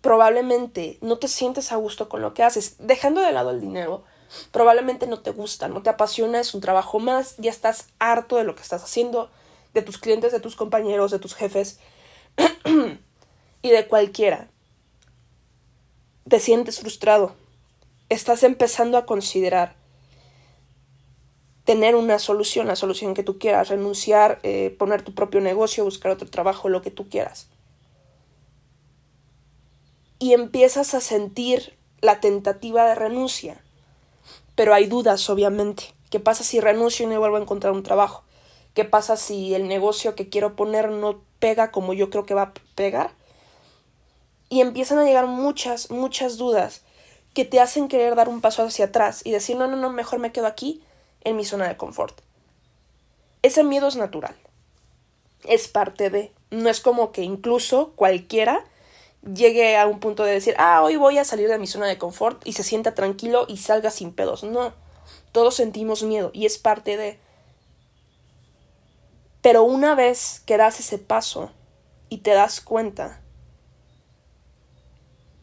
probablemente 0.00 0.98
no 1.00 1.18
te 1.18 1.28
sientes 1.28 1.72
a 1.72 1.76
gusto 1.76 2.08
con 2.08 2.22
lo 2.22 2.34
que 2.34 2.42
haces, 2.42 2.76
dejando 2.78 3.20
de 3.20 3.32
lado 3.32 3.50
el 3.50 3.60
dinero, 3.60 4.04
probablemente 4.52 5.06
no 5.06 5.20
te 5.20 5.30
gusta, 5.30 5.68
no 5.68 5.82
te 5.82 5.90
apasiona, 5.90 6.40
es 6.40 6.54
un 6.54 6.60
trabajo 6.60 6.98
más, 6.98 7.36
ya 7.38 7.50
estás 7.50 7.88
harto 7.98 8.36
de 8.36 8.44
lo 8.44 8.54
que 8.54 8.62
estás 8.62 8.82
haciendo, 8.82 9.30
de 9.74 9.82
tus 9.82 9.98
clientes, 9.98 10.32
de 10.32 10.40
tus 10.40 10.56
compañeros, 10.56 11.10
de 11.10 11.18
tus 11.18 11.34
jefes 11.34 11.78
y 13.62 13.70
de 13.70 13.86
cualquiera. 13.86 14.48
Te 16.28 16.40
sientes 16.40 16.80
frustrado, 16.80 17.34
estás 18.08 18.42
empezando 18.42 18.98
a 18.98 19.06
considerar 19.06 19.76
tener 21.64 21.94
una 21.94 22.18
solución, 22.18 22.66
la 22.66 22.76
solución 22.76 23.14
que 23.14 23.22
tú 23.22 23.38
quieras, 23.38 23.68
renunciar, 23.68 24.40
eh, 24.42 24.74
poner 24.78 25.02
tu 25.02 25.14
propio 25.14 25.40
negocio, 25.40 25.84
buscar 25.84 26.12
otro 26.12 26.28
trabajo, 26.28 26.68
lo 26.68 26.82
que 26.82 26.90
tú 26.90 27.08
quieras 27.08 27.49
y 30.20 30.34
empiezas 30.34 30.94
a 30.94 31.00
sentir 31.00 31.76
la 32.00 32.20
tentativa 32.20 32.84
de 32.84 32.94
renuncia. 32.94 33.60
Pero 34.54 34.74
hay 34.74 34.86
dudas, 34.86 35.28
obviamente. 35.30 35.94
¿Qué 36.10 36.20
pasa 36.20 36.44
si 36.44 36.60
renuncio 36.60 37.06
y 37.06 37.08
no 37.08 37.18
vuelvo 37.18 37.38
a 37.38 37.40
encontrar 37.40 37.72
un 37.72 37.82
trabajo? 37.82 38.22
¿Qué 38.74 38.84
pasa 38.84 39.16
si 39.16 39.54
el 39.54 39.66
negocio 39.66 40.14
que 40.14 40.28
quiero 40.28 40.54
poner 40.54 40.90
no 40.90 41.22
pega 41.40 41.72
como 41.72 41.94
yo 41.94 42.10
creo 42.10 42.26
que 42.26 42.34
va 42.34 42.42
a 42.42 42.54
pegar? 42.74 43.12
Y 44.50 44.60
empiezan 44.60 44.98
a 44.98 45.04
llegar 45.04 45.26
muchas, 45.26 45.90
muchas 45.90 46.36
dudas 46.36 46.82
que 47.32 47.44
te 47.44 47.60
hacen 47.60 47.88
querer 47.88 48.14
dar 48.14 48.28
un 48.28 48.40
paso 48.40 48.62
hacia 48.62 48.86
atrás 48.86 49.22
y 49.24 49.30
decir, 49.30 49.56
no, 49.56 49.68
no, 49.68 49.76
no, 49.76 49.90
mejor 49.90 50.18
me 50.18 50.32
quedo 50.32 50.46
aquí 50.46 50.82
en 51.22 51.36
mi 51.36 51.44
zona 51.44 51.66
de 51.66 51.76
confort. 51.76 52.20
Ese 53.42 53.64
miedo 53.64 53.88
es 53.88 53.96
natural. 53.96 54.36
Es 55.44 55.68
parte 55.68 56.10
de. 56.10 56.32
No 56.50 56.68
es 56.68 56.80
como 56.80 57.12
que 57.12 57.22
incluso 57.22 57.92
cualquiera 57.96 58.66
llegue 59.22 59.76
a 59.76 59.86
un 59.86 60.00
punto 60.00 60.24
de 60.24 60.32
decir, 60.32 60.54
ah, 60.58 60.82
hoy 60.82 60.96
voy 60.96 61.18
a 61.18 61.24
salir 61.24 61.48
de 61.48 61.58
mi 61.58 61.66
zona 61.66 61.86
de 61.86 61.98
confort 61.98 62.46
y 62.46 62.54
se 62.54 62.62
sienta 62.62 62.94
tranquilo 62.94 63.44
y 63.48 63.58
salga 63.58 63.90
sin 63.90 64.12
pedos. 64.12 64.44
No, 64.44 64.72
todos 65.32 65.54
sentimos 65.54 66.02
miedo 66.02 66.30
y 66.32 66.46
es 66.46 66.58
parte 66.58 66.96
de... 66.96 67.18
Pero 69.42 69.64
una 69.64 69.94
vez 69.94 70.42
que 70.44 70.56
das 70.56 70.80
ese 70.80 70.98
paso 70.98 71.50
y 72.08 72.18
te 72.18 72.32
das 72.32 72.60
cuenta 72.60 73.20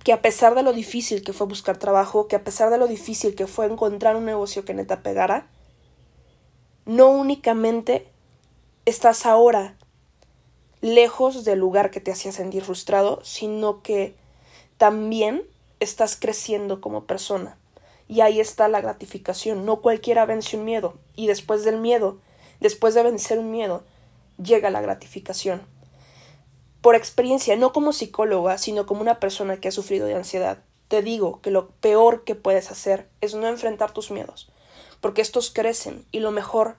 que 0.03 0.13
a 0.13 0.21
pesar 0.21 0.55
de 0.55 0.63
lo 0.63 0.71
difícil 0.71 1.23
que 1.23 1.33
fue 1.33 1.47
buscar 1.47 1.77
trabajo, 1.77 2.27
que 2.27 2.35
a 2.35 2.43
pesar 2.43 2.69
de 2.69 2.77
lo 2.77 2.87
difícil 2.87 3.35
que 3.35 3.47
fue 3.47 3.65
encontrar 3.65 4.15
un 4.15 4.25
negocio 4.25 4.63
que 4.63 4.73
neta 4.73 5.01
pegara, 5.01 5.49
no 6.85 7.09
únicamente 7.09 8.07
estás 8.85 9.25
ahora 9.25 9.76
lejos 10.81 11.43
del 11.43 11.59
lugar 11.59 11.91
que 11.91 11.99
te 11.99 12.11
hacía 12.11 12.31
sentir 12.31 12.63
frustrado, 12.63 13.19
sino 13.23 13.81
que 13.81 14.15
también 14.77 15.43
estás 15.79 16.15
creciendo 16.15 16.81
como 16.81 17.05
persona. 17.05 17.57
Y 18.07 18.21
ahí 18.21 18.39
está 18.39 18.67
la 18.67 18.81
gratificación. 18.81 19.65
No 19.65 19.81
cualquiera 19.81 20.25
vence 20.25 20.57
un 20.57 20.65
miedo. 20.65 20.95
Y 21.15 21.27
después 21.27 21.63
del 21.63 21.77
miedo, 21.79 22.19
después 22.59 22.93
de 22.93 23.03
vencer 23.03 23.39
un 23.39 23.51
miedo, 23.51 23.83
llega 24.41 24.69
la 24.69 24.81
gratificación. 24.81 25.61
Por 26.81 26.95
experiencia, 26.95 27.55
no 27.55 27.73
como 27.73 27.91
psicóloga, 27.91 28.57
sino 28.57 28.85
como 28.85 29.01
una 29.01 29.19
persona 29.19 29.57
que 29.57 29.67
ha 29.67 29.71
sufrido 29.71 30.05
de 30.07 30.15
ansiedad, 30.15 30.59
te 30.87 31.01
digo 31.01 31.41
que 31.41 31.51
lo 31.51 31.69
peor 31.69 32.23
que 32.23 32.35
puedes 32.35 32.71
hacer 32.71 33.09
es 33.19 33.33
no 33.33 33.47
enfrentar 33.47 33.91
tus 33.91 34.09
miedos, 34.09 34.49
porque 35.01 35.21
estos 35.21 35.51
crecen 35.51 36.05
y 36.13 36.19
lo 36.19 36.31
mejor 36.31 36.77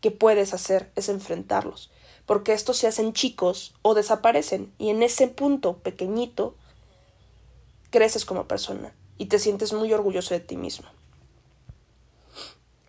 que 0.00 0.10
puedes 0.10 0.52
hacer 0.52 0.90
es 0.96 1.08
enfrentarlos 1.08 1.90
porque 2.26 2.52
estos 2.52 2.78
se 2.78 2.86
hacen 2.86 3.12
chicos 3.12 3.74
o 3.82 3.94
desaparecen 3.94 4.72
y 4.78 4.90
en 4.90 5.02
ese 5.02 5.28
punto 5.28 5.78
pequeñito 5.78 6.54
creces 7.90 8.24
como 8.24 8.48
persona 8.48 8.94
y 9.18 9.26
te 9.26 9.38
sientes 9.38 9.72
muy 9.72 9.92
orgulloso 9.92 10.34
de 10.34 10.40
ti 10.40 10.56
mismo. 10.56 10.88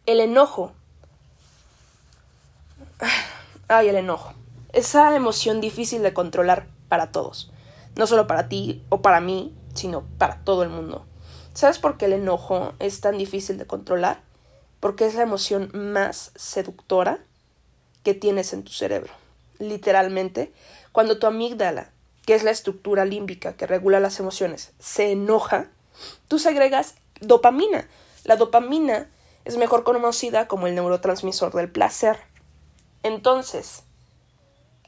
El 0.06 0.20
enojo. 0.20 0.72
Ay, 3.68 3.90
el 3.90 3.96
enojo. 3.96 4.34
Esa 4.72 5.16
emoción 5.16 5.62
difícil 5.62 6.02
de 6.02 6.14
controlar 6.14 6.68
para 6.90 7.12
todos. 7.12 7.52
No 7.96 8.08
solo 8.08 8.28
para 8.28 8.48
ti 8.50 8.84
o 8.90 9.02
para 9.02 9.20
mí, 9.22 9.54
sino 9.74 10.04
para 10.18 10.44
todo 10.44 10.64
el 10.64 10.70
mundo. 10.70 11.06
¿Sabes 11.54 11.80
por 11.80 11.98
qué 11.98 12.06
el 12.06 12.14
enojo 12.14 12.74
es 12.80 13.02
tan 13.02 13.18
difícil 13.18 13.58
de 13.58 13.68
controlar? 13.68 14.22
Porque 14.80 15.06
es 15.06 15.16
la 15.16 15.24
emoción 15.24 15.72
más 15.74 16.32
seductora 16.36 17.20
que 18.04 18.14
tienes 18.14 18.54
en 18.54 18.64
tu 18.64 18.72
cerebro 18.72 19.25
literalmente, 19.60 20.54
cuando 20.92 21.20
tu 21.20 21.28
amígdala, 21.28 21.92
que 22.26 22.36
es 22.36 22.44
la 22.44 22.52
estructura 22.52 23.06
límbica 23.06 23.54
que 23.54 23.68
regula 23.68 24.00
las 24.00 24.20
emociones, 24.20 24.74
se 24.80 25.12
enoja, 25.12 25.70
tú 26.28 26.40
segregas 26.40 26.96
dopamina. 27.22 27.88
La 28.24 28.36
dopamina 28.36 29.10
es 29.46 29.58
mejor 29.58 29.84
conocida 29.84 30.48
como 30.48 30.68
el 30.68 30.76
neurotransmisor 30.76 31.54
del 31.54 31.70
placer. 31.70 32.18
Entonces, 33.04 33.84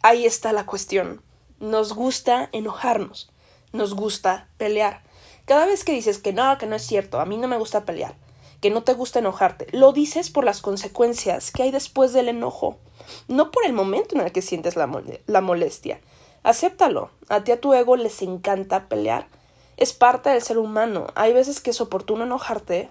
ahí 0.02 0.26
está 0.26 0.52
la 0.52 0.66
cuestión. 0.66 1.22
Nos 1.60 1.94
gusta 1.94 2.50
enojarnos, 2.52 3.30
nos 3.72 3.94
gusta 3.94 4.48
pelear. 4.58 5.04
Cada 5.46 5.66
vez 5.66 5.84
que 5.84 5.94
dices 5.94 6.18
que 6.18 6.34
no, 6.34 6.58
que 6.58 6.66
no 6.66 6.76
es 6.76 6.84
cierto, 6.84 7.20
a 7.20 7.26
mí 7.26 7.38
no 7.38 7.48
me 7.48 7.58
gusta 7.58 7.86
pelear, 7.86 8.16
que 8.62 8.70
no 8.70 8.84
te 8.84 8.94
gusta 8.94 9.20
enojarte, 9.20 9.68
lo 9.72 9.94
dices 9.94 10.30
por 10.30 10.44
las 10.44 10.62
consecuencias 10.62 11.52
que 11.52 11.64
hay 11.64 11.72
después 11.72 12.12
del 12.14 12.30
enojo 12.30 12.80
no 13.28 13.52
por 13.52 13.66
el 13.66 13.74
momento 13.74 14.16
en 14.16 14.22
el 14.22 14.32
que 14.32 14.42
sientes 14.42 14.76
la, 14.76 14.90
la 15.26 15.42
molestia. 15.42 16.00
Acéptalo. 16.44 17.12
A 17.30 17.44
ti 17.44 17.52
a 17.52 17.60
tu 17.60 17.74
ego 17.74 17.96
les 17.96 18.22
encanta 18.22 18.88
pelear. 18.88 19.28
Es 19.76 19.94
parte 19.94 20.30
del 20.30 20.42
ser 20.42 20.58
humano. 20.58 21.08
Hay 21.16 21.34
veces 21.34 21.60
que 21.62 21.72
es 21.72 21.82
oportuno 21.82 22.24
enojarte, 22.24 22.90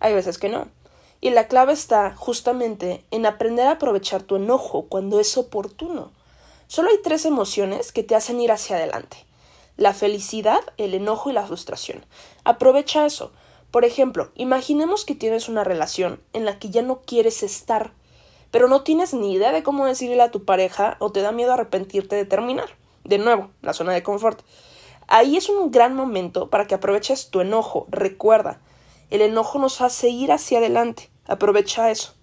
hay 0.00 0.14
veces 0.14 0.38
que 0.38 0.48
no. 0.48 0.68
Y 1.20 1.30
la 1.30 1.48
clave 1.48 1.72
está 1.72 2.14
justamente 2.14 3.04
en 3.10 3.26
aprender 3.26 3.66
a 3.66 3.72
aprovechar 3.72 4.22
tu 4.22 4.36
enojo 4.36 4.86
cuando 4.88 5.20
es 5.20 5.36
oportuno. 5.36 6.12
Solo 6.66 6.90
hay 6.90 6.98
tres 7.02 7.24
emociones 7.24 7.92
que 7.92 8.02
te 8.02 8.14
hacen 8.14 8.40
ir 8.40 8.52
hacia 8.52 8.76
adelante. 8.76 9.16
La 9.76 9.92
felicidad, 9.92 10.60
el 10.76 10.94
enojo 10.94 11.30
y 11.30 11.32
la 11.32 11.46
frustración. 11.46 12.04
Aprovecha 12.44 13.06
eso. 13.06 13.32
Por 13.70 13.84
ejemplo, 13.84 14.30
imaginemos 14.34 15.04
que 15.04 15.14
tienes 15.14 15.48
una 15.48 15.64
relación 15.64 16.20
en 16.32 16.44
la 16.44 16.58
que 16.58 16.70
ya 16.70 16.82
no 16.82 17.00
quieres 17.00 17.42
estar 17.42 17.92
pero 18.54 18.68
no 18.68 18.82
tienes 18.82 19.12
ni 19.14 19.32
idea 19.32 19.50
de 19.50 19.64
cómo 19.64 19.84
decirle 19.84 20.22
a 20.22 20.30
tu 20.30 20.44
pareja 20.44 20.96
o 21.00 21.10
te 21.10 21.22
da 21.22 21.32
miedo 21.32 21.52
arrepentirte 21.52 22.14
de 22.14 22.24
terminar. 22.24 22.68
De 23.02 23.18
nuevo, 23.18 23.50
la 23.62 23.72
zona 23.72 23.92
de 23.92 24.04
confort. 24.04 24.42
Ahí 25.08 25.36
es 25.36 25.48
un 25.48 25.72
gran 25.72 25.96
momento 25.96 26.50
para 26.50 26.68
que 26.68 26.76
aproveches 26.76 27.30
tu 27.30 27.40
enojo. 27.40 27.88
Recuerda, 27.90 28.60
el 29.10 29.22
enojo 29.22 29.58
nos 29.58 29.80
hace 29.80 30.08
ir 30.08 30.30
hacia 30.30 30.58
adelante. 30.58 31.10
Aprovecha 31.26 31.90
eso. 31.90 32.14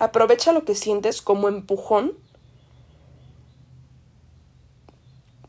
Aprovecha 0.00 0.52
lo 0.52 0.64
que 0.64 0.74
sientes 0.74 1.22
como 1.22 1.46
empujón. 1.46 2.18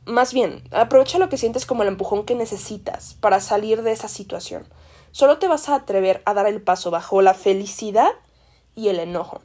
Más 0.06 0.32
bien, 0.32 0.62
aprovecha 0.70 1.18
lo 1.18 1.30
que 1.30 1.40
sientes 1.40 1.66
como 1.66 1.82
el 1.82 1.88
empujón 1.88 2.24
que 2.24 2.36
necesitas 2.36 3.16
para 3.16 3.40
salir 3.40 3.82
de 3.82 3.94
esa 3.94 4.08
situación. 4.08 4.68
Solo 5.10 5.40
te 5.40 5.48
vas 5.48 5.70
a 5.70 5.74
atrever 5.74 6.22
a 6.26 6.36
dar 6.36 6.46
el 6.46 6.62
paso 6.62 6.92
bajo 6.92 7.24
la 7.24 7.34
felicidad 7.34 8.12
y 8.76 8.90
el 8.90 9.00
enojo 9.00 9.42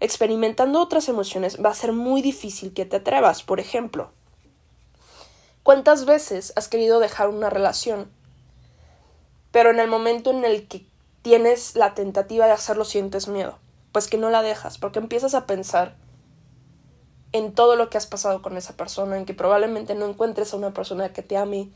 experimentando 0.00 0.80
otras 0.80 1.08
emociones 1.08 1.58
va 1.64 1.70
a 1.70 1.74
ser 1.74 1.92
muy 1.92 2.22
difícil 2.22 2.72
que 2.72 2.84
te 2.84 2.96
atrevas. 2.96 3.42
Por 3.42 3.60
ejemplo, 3.60 4.10
¿cuántas 5.62 6.04
veces 6.04 6.52
has 6.56 6.68
querido 6.68 7.00
dejar 7.00 7.28
una 7.28 7.50
relación? 7.50 8.10
Pero 9.50 9.70
en 9.70 9.80
el 9.80 9.88
momento 9.88 10.30
en 10.30 10.44
el 10.44 10.68
que 10.68 10.86
tienes 11.22 11.74
la 11.74 11.94
tentativa 11.94 12.46
de 12.46 12.52
hacerlo 12.52 12.84
sientes 12.84 13.28
miedo. 13.28 13.58
Pues 13.92 14.06
que 14.06 14.18
no 14.18 14.30
la 14.30 14.42
dejas, 14.42 14.78
porque 14.78 14.98
empiezas 14.98 15.34
a 15.34 15.46
pensar 15.46 15.96
en 17.32 17.52
todo 17.52 17.76
lo 17.76 17.90
que 17.90 17.98
has 17.98 18.06
pasado 18.06 18.42
con 18.42 18.56
esa 18.56 18.76
persona, 18.76 19.16
en 19.16 19.24
que 19.24 19.34
probablemente 19.34 19.94
no 19.94 20.06
encuentres 20.06 20.52
a 20.52 20.56
una 20.56 20.72
persona 20.72 21.12
que 21.12 21.22
te 21.22 21.36
ame 21.36 21.70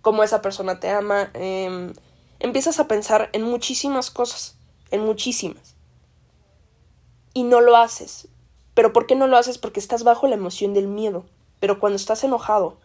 como 0.00 0.22
esa 0.22 0.42
persona 0.42 0.80
te 0.80 0.90
ama. 0.90 1.30
Em, 1.34 1.94
empiezas 2.40 2.80
a 2.80 2.88
pensar 2.88 3.30
en 3.32 3.42
muchísimas 3.42 4.10
cosas, 4.10 4.56
en 4.90 5.04
muchísimas 5.04 5.71
y 7.34 7.44
no 7.44 7.60
lo 7.60 7.76
haces. 7.76 8.28
Pero 8.74 8.92
¿por 8.92 9.06
qué 9.06 9.14
no 9.14 9.26
lo 9.26 9.36
haces? 9.36 9.58
Porque 9.58 9.80
estás 9.80 10.04
bajo 10.04 10.26
la 10.26 10.34
emoción 10.34 10.74
del 10.74 10.88
miedo. 10.88 11.24
Pero 11.60 11.78
cuando 11.78 11.96
estás 11.96 12.24
enojado, 12.24 12.78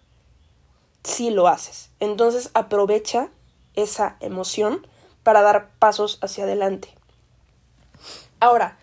sí 1.03 1.29
lo 1.29 1.47
haces. 1.47 1.89
Entonces 1.99 2.51
aprovecha 2.53 3.29
esa 3.75 4.17
emoción 4.19 4.85
para 5.23 5.41
dar 5.41 5.71
pasos 5.79 6.19
hacia 6.21 6.43
adelante. 6.43 6.89
Ahora, 8.39 8.77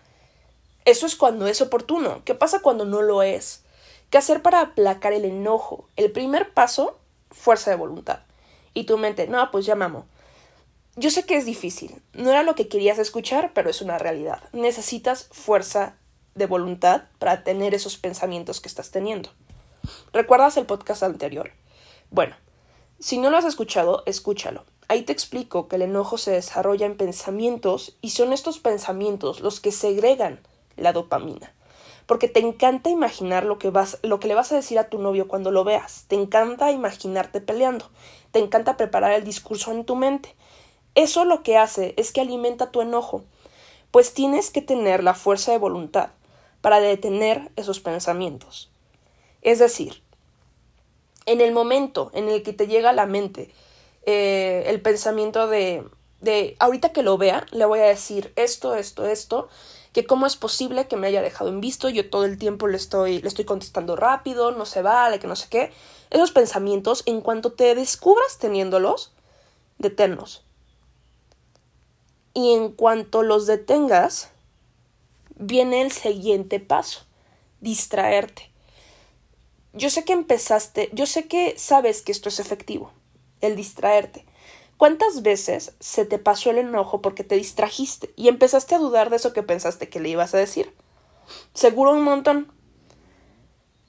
eso 0.85 1.05
es 1.05 1.15
cuando 1.15 1.47
es 1.47 1.61
oportuno. 1.61 2.21
¿Qué 2.25 2.35
pasa 2.35 2.61
cuando 2.61 2.85
no 2.85 3.01
lo 3.01 3.23
es? 3.23 3.63
¿Qué 4.09 4.17
hacer 4.17 4.41
para 4.41 4.61
aplacar 4.61 5.13
el 5.13 5.25
enojo? 5.25 5.87
El 5.95 6.11
primer 6.11 6.53
paso, 6.53 6.99
fuerza 7.31 7.71
de 7.71 7.77
voluntad. 7.77 8.19
Y 8.73 8.83
tu 8.83 8.97
mente, 8.97 9.27
no, 9.27 9.49
pues 9.51 9.65
ya 9.65 9.75
mamo. 9.75 10.05
Yo 10.97 11.09
sé 11.09 11.25
que 11.25 11.35
es 11.35 11.45
difícil. 11.45 12.01
No 12.13 12.29
era 12.29 12.43
lo 12.43 12.55
que 12.55 12.69
querías 12.69 12.99
escuchar, 12.99 13.51
pero 13.53 13.69
es 13.69 13.81
una 13.81 13.97
realidad. 13.97 14.41
Necesitas 14.53 15.27
fuerza 15.31 15.97
de 16.35 16.45
voluntad 16.45 17.03
para 17.19 17.43
tener 17.43 17.73
esos 17.73 17.97
pensamientos 17.97 18.61
que 18.61 18.69
estás 18.69 18.91
teniendo. 18.91 19.29
¿Recuerdas 20.13 20.55
el 20.55 20.65
podcast 20.65 21.03
anterior? 21.03 21.51
Bueno, 22.11 22.37
si 22.99 23.17
no 23.17 23.29
lo 23.29 23.35
has 23.35 23.43
escuchado, 23.43 24.03
escúchalo. 24.05 24.63
Ahí 24.87 25.01
te 25.01 25.11
explico 25.11 25.67
que 25.67 25.75
el 25.75 25.81
enojo 25.81 26.17
se 26.17 26.31
desarrolla 26.31 26.85
en 26.85 26.95
pensamientos 26.95 27.97
y 28.01 28.11
son 28.11 28.31
estos 28.31 28.59
pensamientos 28.59 29.41
los 29.41 29.59
que 29.59 29.73
segregan 29.73 30.39
la 30.77 30.93
dopamina. 30.93 31.53
Porque 32.05 32.29
te 32.29 32.39
encanta 32.39 32.89
imaginar 32.89 33.43
lo 33.43 33.57
que, 33.57 33.69
vas, 33.69 33.97
lo 34.01 34.19
que 34.19 34.27
le 34.27 34.35
vas 34.35 34.51
a 34.51 34.55
decir 34.55 34.79
a 34.79 34.89
tu 34.89 34.99
novio 34.99 35.27
cuando 35.27 35.51
lo 35.51 35.65
veas. 35.65 36.05
Te 36.07 36.15
encanta 36.15 36.71
imaginarte 36.71 37.41
peleando. 37.41 37.89
Te 38.31 38.39
encanta 38.39 38.77
preparar 38.77 39.11
el 39.13 39.23
discurso 39.23 39.71
en 39.71 39.85
tu 39.85 39.95
mente. 39.95 40.35
Eso 40.95 41.25
lo 41.25 41.43
que 41.43 41.57
hace 41.57 41.93
es 41.97 42.11
que 42.11 42.21
alimenta 42.21 42.71
tu 42.71 42.81
enojo. 42.81 43.23
Pues 43.91 44.13
tienes 44.13 44.49
que 44.49 44.61
tener 44.61 45.03
la 45.03 45.13
fuerza 45.13 45.51
de 45.51 45.57
voluntad 45.57 46.09
para 46.61 46.79
detener 46.79 47.51
esos 47.55 47.79
pensamientos. 47.79 48.71
Es 49.41 49.59
decir, 49.59 50.01
en 51.25 51.41
el 51.41 51.51
momento 51.51 52.11
en 52.13 52.29
el 52.29 52.43
que 52.43 52.53
te 52.53 52.67
llega 52.67 52.89
a 52.89 52.93
la 52.93 53.05
mente 53.05 53.51
eh, 54.05 54.63
el 54.67 54.81
pensamiento 54.81 55.47
de, 55.47 55.83
de, 56.21 56.55
ahorita 56.59 56.89
que 56.89 57.03
lo 57.03 57.17
vea, 57.17 57.45
le 57.51 57.65
voy 57.65 57.79
a 57.79 57.85
decir 57.85 58.31
esto, 58.35 58.75
esto, 58.75 59.05
esto, 59.05 59.49
que 59.93 60.05
cómo 60.05 60.25
es 60.25 60.35
posible 60.35 60.87
que 60.87 60.97
me 60.97 61.07
haya 61.07 61.21
dejado 61.21 61.49
en 61.49 61.61
visto, 61.61 61.89
yo 61.89 62.09
todo 62.09 62.25
el 62.25 62.37
tiempo 62.37 62.67
le 62.67 62.77
estoy, 62.77 63.21
le 63.21 63.27
estoy 63.27 63.45
contestando 63.45 63.95
rápido, 63.95 64.51
no 64.51 64.65
se 64.65 64.81
vale, 64.81 65.19
que 65.19 65.27
no 65.27 65.35
sé 65.35 65.47
qué. 65.49 65.71
Esos 66.09 66.31
pensamientos, 66.31 67.03
en 67.05 67.21
cuanto 67.21 67.53
te 67.53 67.75
descubras 67.75 68.37
teniéndolos, 68.37 69.13
deténlos. 69.77 70.44
Y 72.35 72.53
en 72.53 72.71
cuanto 72.71 73.23
los 73.23 73.47
detengas, 73.47 74.29
viene 75.35 75.81
el 75.81 75.91
siguiente 75.91 76.59
paso, 76.59 77.05
distraerte. 77.61 78.51
Yo 79.73 79.89
sé 79.89 80.05
que 80.05 80.13
empezaste, 80.13 80.91
yo 80.93 81.07
sé 81.07 81.27
que 81.27 81.55
sabes 81.57 82.03
que 82.03 82.11
esto 82.11 82.29
es 82.29 82.39
efectivo, 82.39 82.91
el 83.41 83.55
distraerte. 83.55 84.25
¿Cuántas 84.77 85.23
veces 85.23 85.73
se 85.79 86.05
te 86.05 86.19
pasó 86.19 86.51
el 86.51 86.59
enojo 86.59 87.01
porque 87.01 87.23
te 87.23 87.35
distrajiste 87.35 88.13
y 88.15 88.27
empezaste 88.27 88.75
a 88.75 88.79
dudar 88.79 89.09
de 89.09 89.15
eso 89.15 89.33
que 89.33 89.41
pensaste 89.41 89.89
que 89.89 89.99
le 89.99 90.09
ibas 90.09 90.35
a 90.35 90.37
decir? 90.37 90.71
Seguro 91.53 91.93
un 91.93 92.03
montón. 92.03 92.51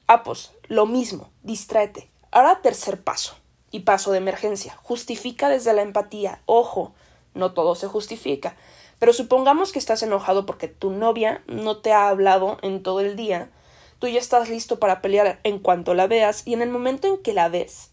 Ah, 0.07 0.23
pues, 0.23 0.53
lo 0.69 0.87
mismo, 0.87 1.29
distráete. 1.43 2.09
Ahora 2.31 2.63
tercer 2.63 3.03
paso, 3.03 3.37
y 3.77 3.81
paso 3.81 4.13
de 4.13 4.19
emergencia. 4.19 4.79
Justifica 4.83 5.49
desde 5.49 5.73
la 5.75 5.83
empatía. 5.83 6.41
Ojo, 6.47 6.95
no 7.37 7.53
todo 7.53 7.75
se 7.75 7.87
justifica. 7.87 8.57
Pero 8.99 9.13
supongamos 9.13 9.73
que 9.73 9.79
estás 9.79 10.03
enojado 10.03 10.47
porque 10.47 10.69
tu 10.69 10.91
novia 10.91 11.43
no 11.47 11.77
te 11.77 11.93
ha 11.93 12.09
hablado 12.09 12.59
en 12.63 12.83
todo 12.83 13.01
el 13.01 13.15
día. 13.15 13.51
Tú 13.99 14.09
ya 14.09 14.19
estás 14.19 14.49
listo 14.49 14.79
para 14.79 15.01
pelear 15.01 15.39
en 15.45 15.59
cuanto 15.59 15.95
la 15.95 16.07
veas 16.07 16.47
y 16.47 16.55
en 16.55 16.63
el 16.63 16.71
momento 16.71 17.07
en 17.07 17.19
que 17.19 17.33
la 17.33 17.49
ves, 17.49 17.91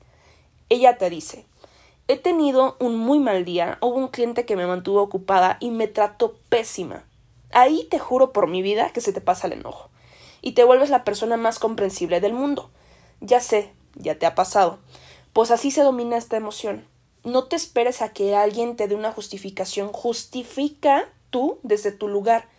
ella 0.70 0.98
te 0.98 1.10
dice 1.10 1.46
He 2.08 2.18
tenido 2.18 2.76
un 2.80 2.98
muy 2.98 3.20
mal 3.20 3.46
día, 3.46 3.78
hubo 3.80 3.96
un 3.96 4.10
cliente 4.10 4.46
que 4.46 4.58
me 4.58 4.68
mantuvo 4.68 5.02
ocupada 5.02 5.58
y 5.62 5.72
me 5.72 5.88
trató 5.88 6.36
pésima. 6.50 7.06
Ahí 7.52 7.88
te 7.90 8.00
juro 8.00 8.34
por 8.34 8.48
mi 8.48 8.62
vida 8.62 8.90
que 8.90 9.00
se 9.00 9.14
te 9.14 9.22
pasa 9.22 9.48
el 9.48 9.54
enojo 9.54 9.90
y 10.42 10.52
te 10.52 10.66
vuelves 10.66 10.90
la 10.90 11.06
persona 11.06 11.38
más 11.38 11.58
comprensible 11.58 12.20
del 12.20 12.34
mundo. 12.34 12.70
Ya 13.22 13.40
sé, 13.40 13.72
ya 13.96 14.20
te 14.20 14.26
ha 14.26 14.36
pasado. 14.36 14.80
Pues 15.32 15.50
así 15.50 15.72
se 15.72 15.82
domina 15.82 16.18
esta 16.18 16.36
emoción. 16.36 16.86
No 17.24 17.46
te 17.46 17.56
esperes 17.56 18.02
a 18.02 18.10
que 18.10 18.36
alguien 18.36 18.76
te 18.76 18.88
dé 18.88 18.96
una 18.96 19.12
justificación. 19.12 19.94
Justifica 19.94 21.10
tú 21.30 21.60
desde 21.64 21.92
tu 21.92 22.08
lugar 22.08 22.50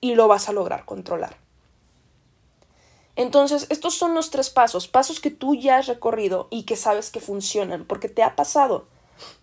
y 0.00 0.14
lo 0.14 0.28
vas 0.28 0.48
a 0.48 0.52
lograr 0.52 0.84
controlar. 0.84 1.36
Entonces, 3.16 3.66
estos 3.70 3.94
son 3.94 4.14
los 4.14 4.30
tres 4.30 4.50
pasos, 4.50 4.88
pasos 4.88 5.20
que 5.20 5.30
tú 5.30 5.54
ya 5.54 5.78
has 5.78 5.86
recorrido 5.86 6.48
y 6.50 6.64
que 6.64 6.76
sabes 6.76 7.10
que 7.10 7.20
funcionan, 7.20 7.84
porque 7.84 8.08
te 8.08 8.22
ha 8.22 8.34
pasado. 8.34 8.86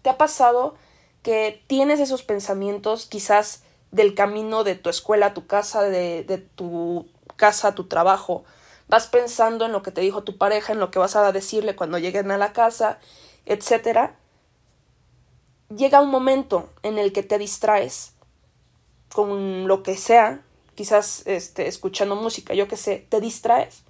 Te 0.02 0.10
ha 0.10 0.18
pasado 0.18 0.76
que 1.24 1.64
tienes 1.68 2.00
esos 2.00 2.24
pensamientos 2.24 3.06
quizás 3.06 3.64
del 3.92 4.14
camino 4.14 4.64
de 4.64 4.76
tu 4.76 4.90
escuela 4.90 5.28
a 5.28 5.34
tu 5.34 5.48
casa, 5.48 5.84
de, 5.84 6.24
de 6.24 6.38
tu 6.38 7.08
casa 7.38 7.70
a 7.70 7.76
tu 7.76 7.88
trabajo. 7.88 8.44
Vas 8.90 9.08
pensando 9.08 9.66
en 9.66 9.72
lo 9.72 9.84
que 9.84 9.92
te 9.92 10.02
dijo 10.02 10.24
tu 10.24 10.38
pareja, 10.38 10.74
en 10.74 10.80
lo 10.80 10.92
que 10.92 11.00
vas 11.00 11.16
a 11.16 11.32
decirle 11.32 11.76
cuando 11.76 11.98
lleguen 11.98 12.30
a 12.32 12.38
la 12.38 12.52
casa, 12.52 13.00
etcétera. 13.46 14.18
Llega 15.76 16.02
un 16.02 16.10
momento 16.10 16.70
en 16.84 16.98
el 16.98 17.14
que 17.14 17.24
te 17.24 17.38
distraes 17.38 18.12
con 19.14 19.68
lo 19.68 19.84
que 19.84 19.96
sea, 19.96 20.44
quizás 20.76 21.24
este, 21.26 21.68
escuchando 21.68 22.16
música, 22.16 22.54
yo 22.54 22.68
qué 22.68 22.76
sé, 22.76 23.06
te 23.08 23.22
distraes 23.22 23.84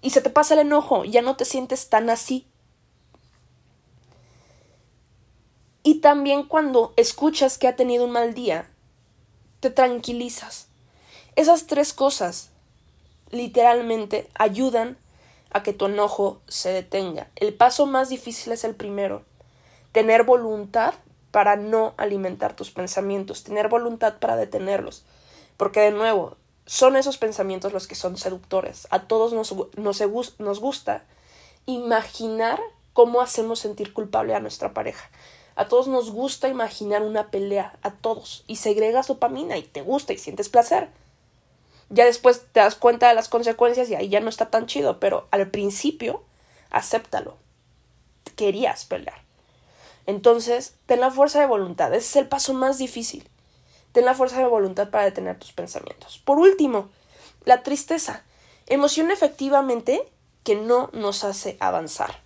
y 0.00 0.10
se 0.10 0.22
te 0.22 0.30
pasa 0.30 0.54
el 0.54 0.60
enojo, 0.60 1.04
ya 1.04 1.20
no 1.20 1.36
te 1.36 1.44
sientes 1.44 1.90
tan 1.90 2.08
así. 2.08 2.46
Y 5.82 6.00
también 6.00 6.44
cuando 6.44 6.94
escuchas 6.96 7.58
que 7.58 7.68
ha 7.68 7.76
tenido 7.76 8.06
un 8.06 8.12
mal 8.12 8.32
día, 8.32 8.70
te 9.60 9.70
tranquilizas. 9.70 10.68
Esas 11.36 11.66
tres 11.66 11.92
cosas 11.92 12.50
literalmente 13.30 14.28
ayudan 14.34 14.96
a 15.50 15.62
que 15.62 15.74
tu 15.74 15.86
enojo 15.86 16.40
se 16.48 16.70
detenga. 16.72 17.28
El 17.36 17.52
paso 17.52 17.84
más 17.84 18.08
difícil 18.08 18.52
es 18.52 18.64
el 18.64 18.74
primero, 18.74 19.24
tener 19.92 20.24
voluntad 20.24 20.94
para 21.30 21.56
no 21.56 21.94
alimentar 21.96 22.56
tus 22.56 22.70
pensamientos, 22.70 23.44
tener 23.44 23.68
voluntad 23.68 24.18
para 24.18 24.36
detenerlos. 24.36 25.04
Porque 25.56 25.80
de 25.80 25.90
nuevo, 25.90 26.36
son 26.66 26.96
esos 26.96 27.18
pensamientos 27.18 27.72
los 27.72 27.86
que 27.86 27.94
son 27.94 28.16
seductores. 28.16 28.86
A 28.90 29.04
todos 29.04 29.32
nos, 29.32 29.54
nos, 29.76 30.60
gusta 30.60 31.04
imaginar 31.66 32.60
cómo 32.92 33.20
hacemos 33.20 33.58
sentir 33.58 33.92
culpable 33.92 34.34
a 34.34 34.40
nuestra 34.40 34.74
pareja. 34.74 35.10
A 35.56 35.66
todos 35.66 35.88
nos 35.88 36.10
gusta 36.10 36.48
imaginar 36.48 37.02
una 37.02 37.30
pelea, 37.30 37.76
a 37.82 37.90
todos. 37.90 38.44
Y 38.46 38.56
segregas 38.56 39.08
dopamina 39.08 39.56
y 39.56 39.62
te 39.62 39.82
gusta 39.82 40.12
y 40.12 40.18
sientes 40.18 40.48
placer. 40.48 40.88
Ya 41.90 42.04
después 42.04 42.44
te 42.52 42.60
das 42.60 42.74
cuenta 42.74 43.08
de 43.08 43.14
las 43.14 43.28
consecuencias 43.28 43.88
y 43.88 43.94
ahí 43.94 44.08
ya 44.08 44.20
no 44.20 44.28
está 44.28 44.50
tan 44.50 44.66
chido, 44.66 45.00
pero 45.00 45.26
al 45.30 45.50
principio, 45.50 46.22
acéptalo. 46.70 47.38
Querías 48.36 48.84
pelear. 48.84 49.27
Entonces, 50.08 50.74
ten 50.86 51.00
la 51.00 51.10
fuerza 51.10 51.38
de 51.38 51.44
voluntad. 51.44 51.92
Ese 51.92 52.06
es 52.06 52.16
el 52.16 52.28
paso 52.28 52.54
más 52.54 52.78
difícil. 52.78 53.28
Ten 53.92 54.06
la 54.06 54.14
fuerza 54.14 54.38
de 54.38 54.46
voluntad 54.46 54.88
para 54.88 55.04
detener 55.04 55.38
tus 55.38 55.52
pensamientos. 55.52 56.16
Por 56.24 56.38
último, 56.38 56.88
la 57.44 57.62
tristeza. 57.62 58.24
Emoción 58.64 59.10
efectivamente 59.10 60.10
que 60.44 60.56
no 60.56 60.88
nos 60.94 61.24
hace 61.24 61.58
avanzar. 61.60 62.22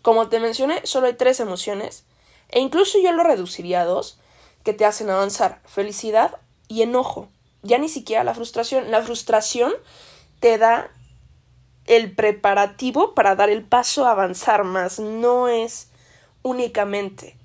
Como 0.00 0.28
te 0.28 0.38
mencioné, 0.38 0.86
solo 0.86 1.08
hay 1.08 1.14
tres 1.14 1.40
emociones, 1.40 2.04
e 2.50 2.60
incluso 2.60 3.00
yo 3.00 3.10
lo 3.10 3.24
reduciría 3.24 3.80
a 3.80 3.84
dos, 3.84 4.20
que 4.62 4.72
te 4.72 4.84
hacen 4.84 5.10
avanzar. 5.10 5.60
Felicidad 5.64 6.36
y 6.68 6.82
enojo. 6.82 7.28
Ya 7.64 7.78
ni 7.78 7.88
siquiera 7.88 8.22
la 8.22 8.34
frustración. 8.34 8.92
La 8.92 9.02
frustración 9.02 9.72
te 10.38 10.56
da 10.56 10.92
el 11.86 12.14
preparativo 12.14 13.16
para 13.16 13.34
dar 13.34 13.50
el 13.50 13.64
paso 13.64 14.06
a 14.06 14.12
avanzar 14.12 14.62
más. 14.62 15.00
No 15.00 15.48
es 15.48 15.87
únicamente 16.48 17.36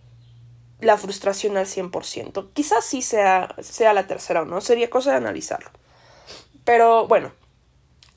la 0.80 0.98
frustración 0.98 1.58
al 1.58 1.66
100%. 1.66 2.50
Quizás 2.54 2.86
sí 2.86 3.02
sea, 3.02 3.56
sea 3.62 3.94
la 3.94 4.08
tercera 4.08 4.42
o 4.42 4.46
no, 4.46 4.62
sería 4.62 4.90
cosa 4.90 5.12
de 5.12 5.18
analizarlo. 5.18 5.70
Pero 6.64 7.08
bueno, 7.08 7.32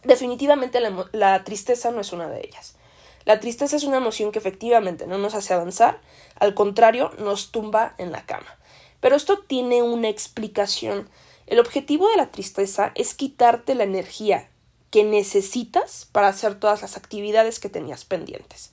definitivamente 0.04 0.80
la, 0.80 1.08
la, 1.12 1.44
tristeza 1.44 1.90
no 1.90 2.00
es 2.00 2.12
una 2.12 2.28
de 2.28 2.40
ellas. 2.40 2.76
La 3.24 3.40
tristeza 3.40 3.76
es 3.76 3.84
una 3.84 3.96
emoción 3.96 4.30
que 4.30 4.38
efectivamente 4.38 5.06
no 5.06 5.18
nos 5.18 5.34
hace 5.34 5.54
avanzar, 5.54 6.00
al 6.36 6.54
contrario, 6.54 7.10
nos 7.18 7.50
tumba 7.50 7.94
en 7.98 8.12
la 8.12 8.24
cama. 8.24 8.56
Pero 9.00 9.16
esto 9.16 9.38
tiene 9.38 9.82
una 9.82 10.08
explicación. 10.08 11.08
El 11.46 11.58
objetivo 11.58 12.08
de 12.08 12.16
la 12.16 12.30
tristeza 12.30 12.92
es 12.94 13.14
quitarte 13.14 13.74
la 13.74 13.84
energía 13.84 14.48
que 14.90 15.04
necesitas 15.04 16.08
para 16.12 16.28
hacer 16.28 16.58
todas 16.58 16.82
las 16.82 16.96
actividades 16.96 17.58
que 17.58 17.68
tenías 17.68 18.04
pendientes. 18.04 18.72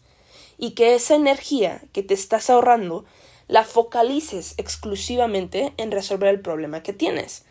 Y 0.57 0.71
que 0.71 0.95
esa 0.95 1.15
energía 1.15 1.81
que 1.91 2.03
te 2.03 2.13
estás 2.13 2.49
ahorrando 2.49 3.05
la 3.47 3.63
focalices 3.63 4.55
exclusivamente 4.57 5.73
en 5.77 5.91
resolver 5.91 6.29
el 6.29 6.39
problema 6.39 6.83
que 6.83 6.93
tienes. 6.93 7.45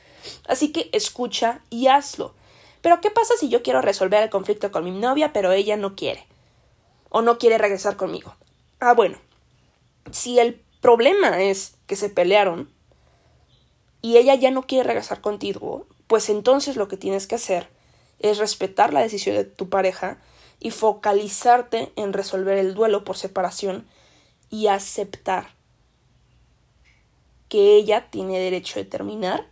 Así 0.46 0.72
que 0.72 0.88
escucha 0.92 1.60
y 1.70 1.88
hazlo. 1.88 2.34
Pero 2.80 3.00
¿qué 3.00 3.10
pasa 3.10 3.34
si 3.38 3.48
yo 3.48 3.62
quiero 3.62 3.80
resolver 3.80 4.22
el 4.22 4.30
conflicto 4.30 4.72
con 4.72 4.84
mi 4.84 4.90
novia 4.90 5.32
pero 5.32 5.52
ella 5.52 5.76
no 5.76 5.94
quiere? 5.94 6.26
O 7.08 7.22
no 7.22 7.38
quiere 7.38 7.58
regresar 7.58 7.96
conmigo. 7.96 8.34
Ah, 8.80 8.94
bueno. 8.94 9.18
Si 10.10 10.38
el 10.38 10.60
problema 10.80 11.42
es 11.42 11.76
que 11.86 11.94
se 11.94 12.08
pelearon 12.08 12.68
y 14.00 14.16
ella 14.16 14.34
ya 14.34 14.50
no 14.50 14.66
quiere 14.66 14.84
regresar 14.84 15.20
contigo, 15.20 15.86
pues 16.08 16.28
entonces 16.28 16.76
lo 16.76 16.88
que 16.88 16.96
tienes 16.96 17.26
que 17.26 17.36
hacer 17.36 17.68
es 18.18 18.38
respetar 18.38 18.92
la 18.92 19.00
decisión 19.00 19.36
de 19.36 19.44
tu 19.44 19.68
pareja 19.68 20.18
y 20.62 20.70
focalizarte 20.70 21.92
en 21.96 22.12
resolver 22.12 22.57
el 22.57 22.75
duelo 22.75 23.03
por 23.03 23.16
separación 23.16 23.85
y 24.48 24.68
aceptar 24.68 25.48
que 27.48 27.75
ella 27.75 28.09
tiene 28.11 28.38
derecho 28.38 28.79
de 28.79 28.85
terminar 28.85 29.44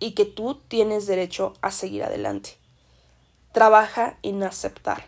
y 0.00 0.12
que 0.12 0.24
tú 0.24 0.62
tienes 0.66 1.06
derecho 1.06 1.52
a 1.60 1.70
seguir 1.70 2.04
adelante. 2.04 2.56
Trabaja 3.52 4.16
en 4.22 4.42
aceptar. 4.42 5.04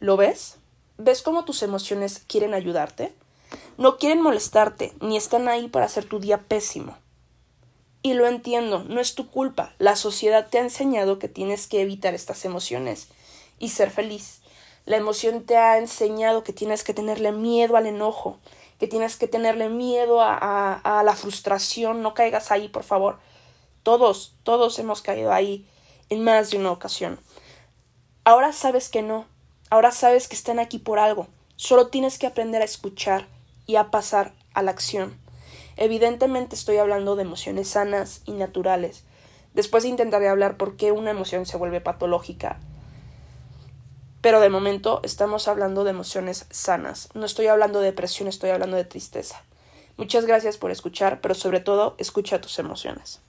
¿Lo 0.00 0.16
ves? 0.16 0.56
¿Ves 0.96 1.20
cómo 1.20 1.44
tus 1.44 1.62
emociones 1.62 2.24
quieren 2.26 2.54
ayudarte? 2.54 3.14
No 3.76 3.98
quieren 3.98 4.22
molestarte, 4.22 4.94
ni 5.02 5.18
están 5.18 5.46
ahí 5.46 5.68
para 5.68 5.84
hacer 5.84 6.06
tu 6.06 6.20
día 6.20 6.38
pésimo. 6.38 6.96
Y 8.02 8.14
lo 8.14 8.26
entiendo, 8.26 8.82
no 8.82 8.98
es 8.98 9.14
tu 9.14 9.30
culpa. 9.30 9.74
La 9.78 9.94
sociedad 9.94 10.48
te 10.48 10.56
ha 10.56 10.62
enseñado 10.62 11.18
que 11.18 11.28
tienes 11.28 11.66
que 11.66 11.82
evitar 11.82 12.14
estas 12.14 12.46
emociones 12.46 13.08
y 13.58 13.70
ser 13.70 13.90
feliz. 13.90 14.42
La 14.84 14.96
emoción 14.96 15.44
te 15.44 15.56
ha 15.56 15.78
enseñado 15.78 16.44
que 16.44 16.52
tienes 16.52 16.84
que 16.84 16.94
tenerle 16.94 17.32
miedo 17.32 17.76
al 17.76 17.86
enojo, 17.86 18.38
que 18.78 18.86
tienes 18.86 19.16
que 19.16 19.26
tenerle 19.26 19.68
miedo 19.68 20.20
a, 20.20 20.36
a, 20.36 21.00
a 21.00 21.02
la 21.02 21.14
frustración. 21.14 22.02
No 22.02 22.14
caigas 22.14 22.50
ahí, 22.50 22.68
por 22.68 22.84
favor. 22.84 23.18
Todos, 23.82 24.34
todos 24.42 24.78
hemos 24.78 25.02
caído 25.02 25.32
ahí 25.32 25.66
en 26.08 26.22
más 26.22 26.50
de 26.50 26.58
una 26.58 26.72
ocasión. 26.72 27.18
Ahora 28.24 28.52
sabes 28.52 28.88
que 28.88 29.02
no. 29.02 29.26
Ahora 29.70 29.90
sabes 29.90 30.28
que 30.28 30.36
están 30.36 30.58
aquí 30.58 30.78
por 30.78 30.98
algo. 30.98 31.26
Solo 31.56 31.88
tienes 31.88 32.18
que 32.18 32.26
aprender 32.26 32.62
a 32.62 32.66
escuchar 32.66 33.26
y 33.66 33.76
a 33.76 33.90
pasar 33.90 34.34
a 34.54 34.62
la 34.62 34.70
acción. 34.70 35.18
Evidentemente 35.76 36.54
estoy 36.54 36.76
hablando 36.76 37.16
de 37.16 37.22
emociones 37.22 37.68
sanas 37.68 38.22
y 38.24 38.32
naturales. 38.32 39.04
Después 39.54 39.84
intentaré 39.84 40.28
hablar 40.28 40.56
por 40.56 40.76
qué 40.76 40.92
una 40.92 41.10
emoción 41.10 41.46
se 41.46 41.56
vuelve 41.56 41.80
patológica. 41.80 42.60
Pero 44.26 44.40
de 44.40 44.48
momento 44.48 44.98
estamos 45.04 45.46
hablando 45.46 45.84
de 45.84 45.90
emociones 45.90 46.46
sanas. 46.50 47.10
No 47.14 47.24
estoy 47.26 47.46
hablando 47.46 47.78
de 47.78 47.86
depresión, 47.86 48.26
estoy 48.26 48.50
hablando 48.50 48.76
de 48.76 48.84
tristeza. 48.84 49.44
Muchas 49.96 50.26
gracias 50.26 50.56
por 50.56 50.72
escuchar, 50.72 51.20
pero 51.20 51.36
sobre 51.36 51.60
todo 51.60 51.94
escucha 51.98 52.40
tus 52.40 52.58
emociones. 52.58 53.20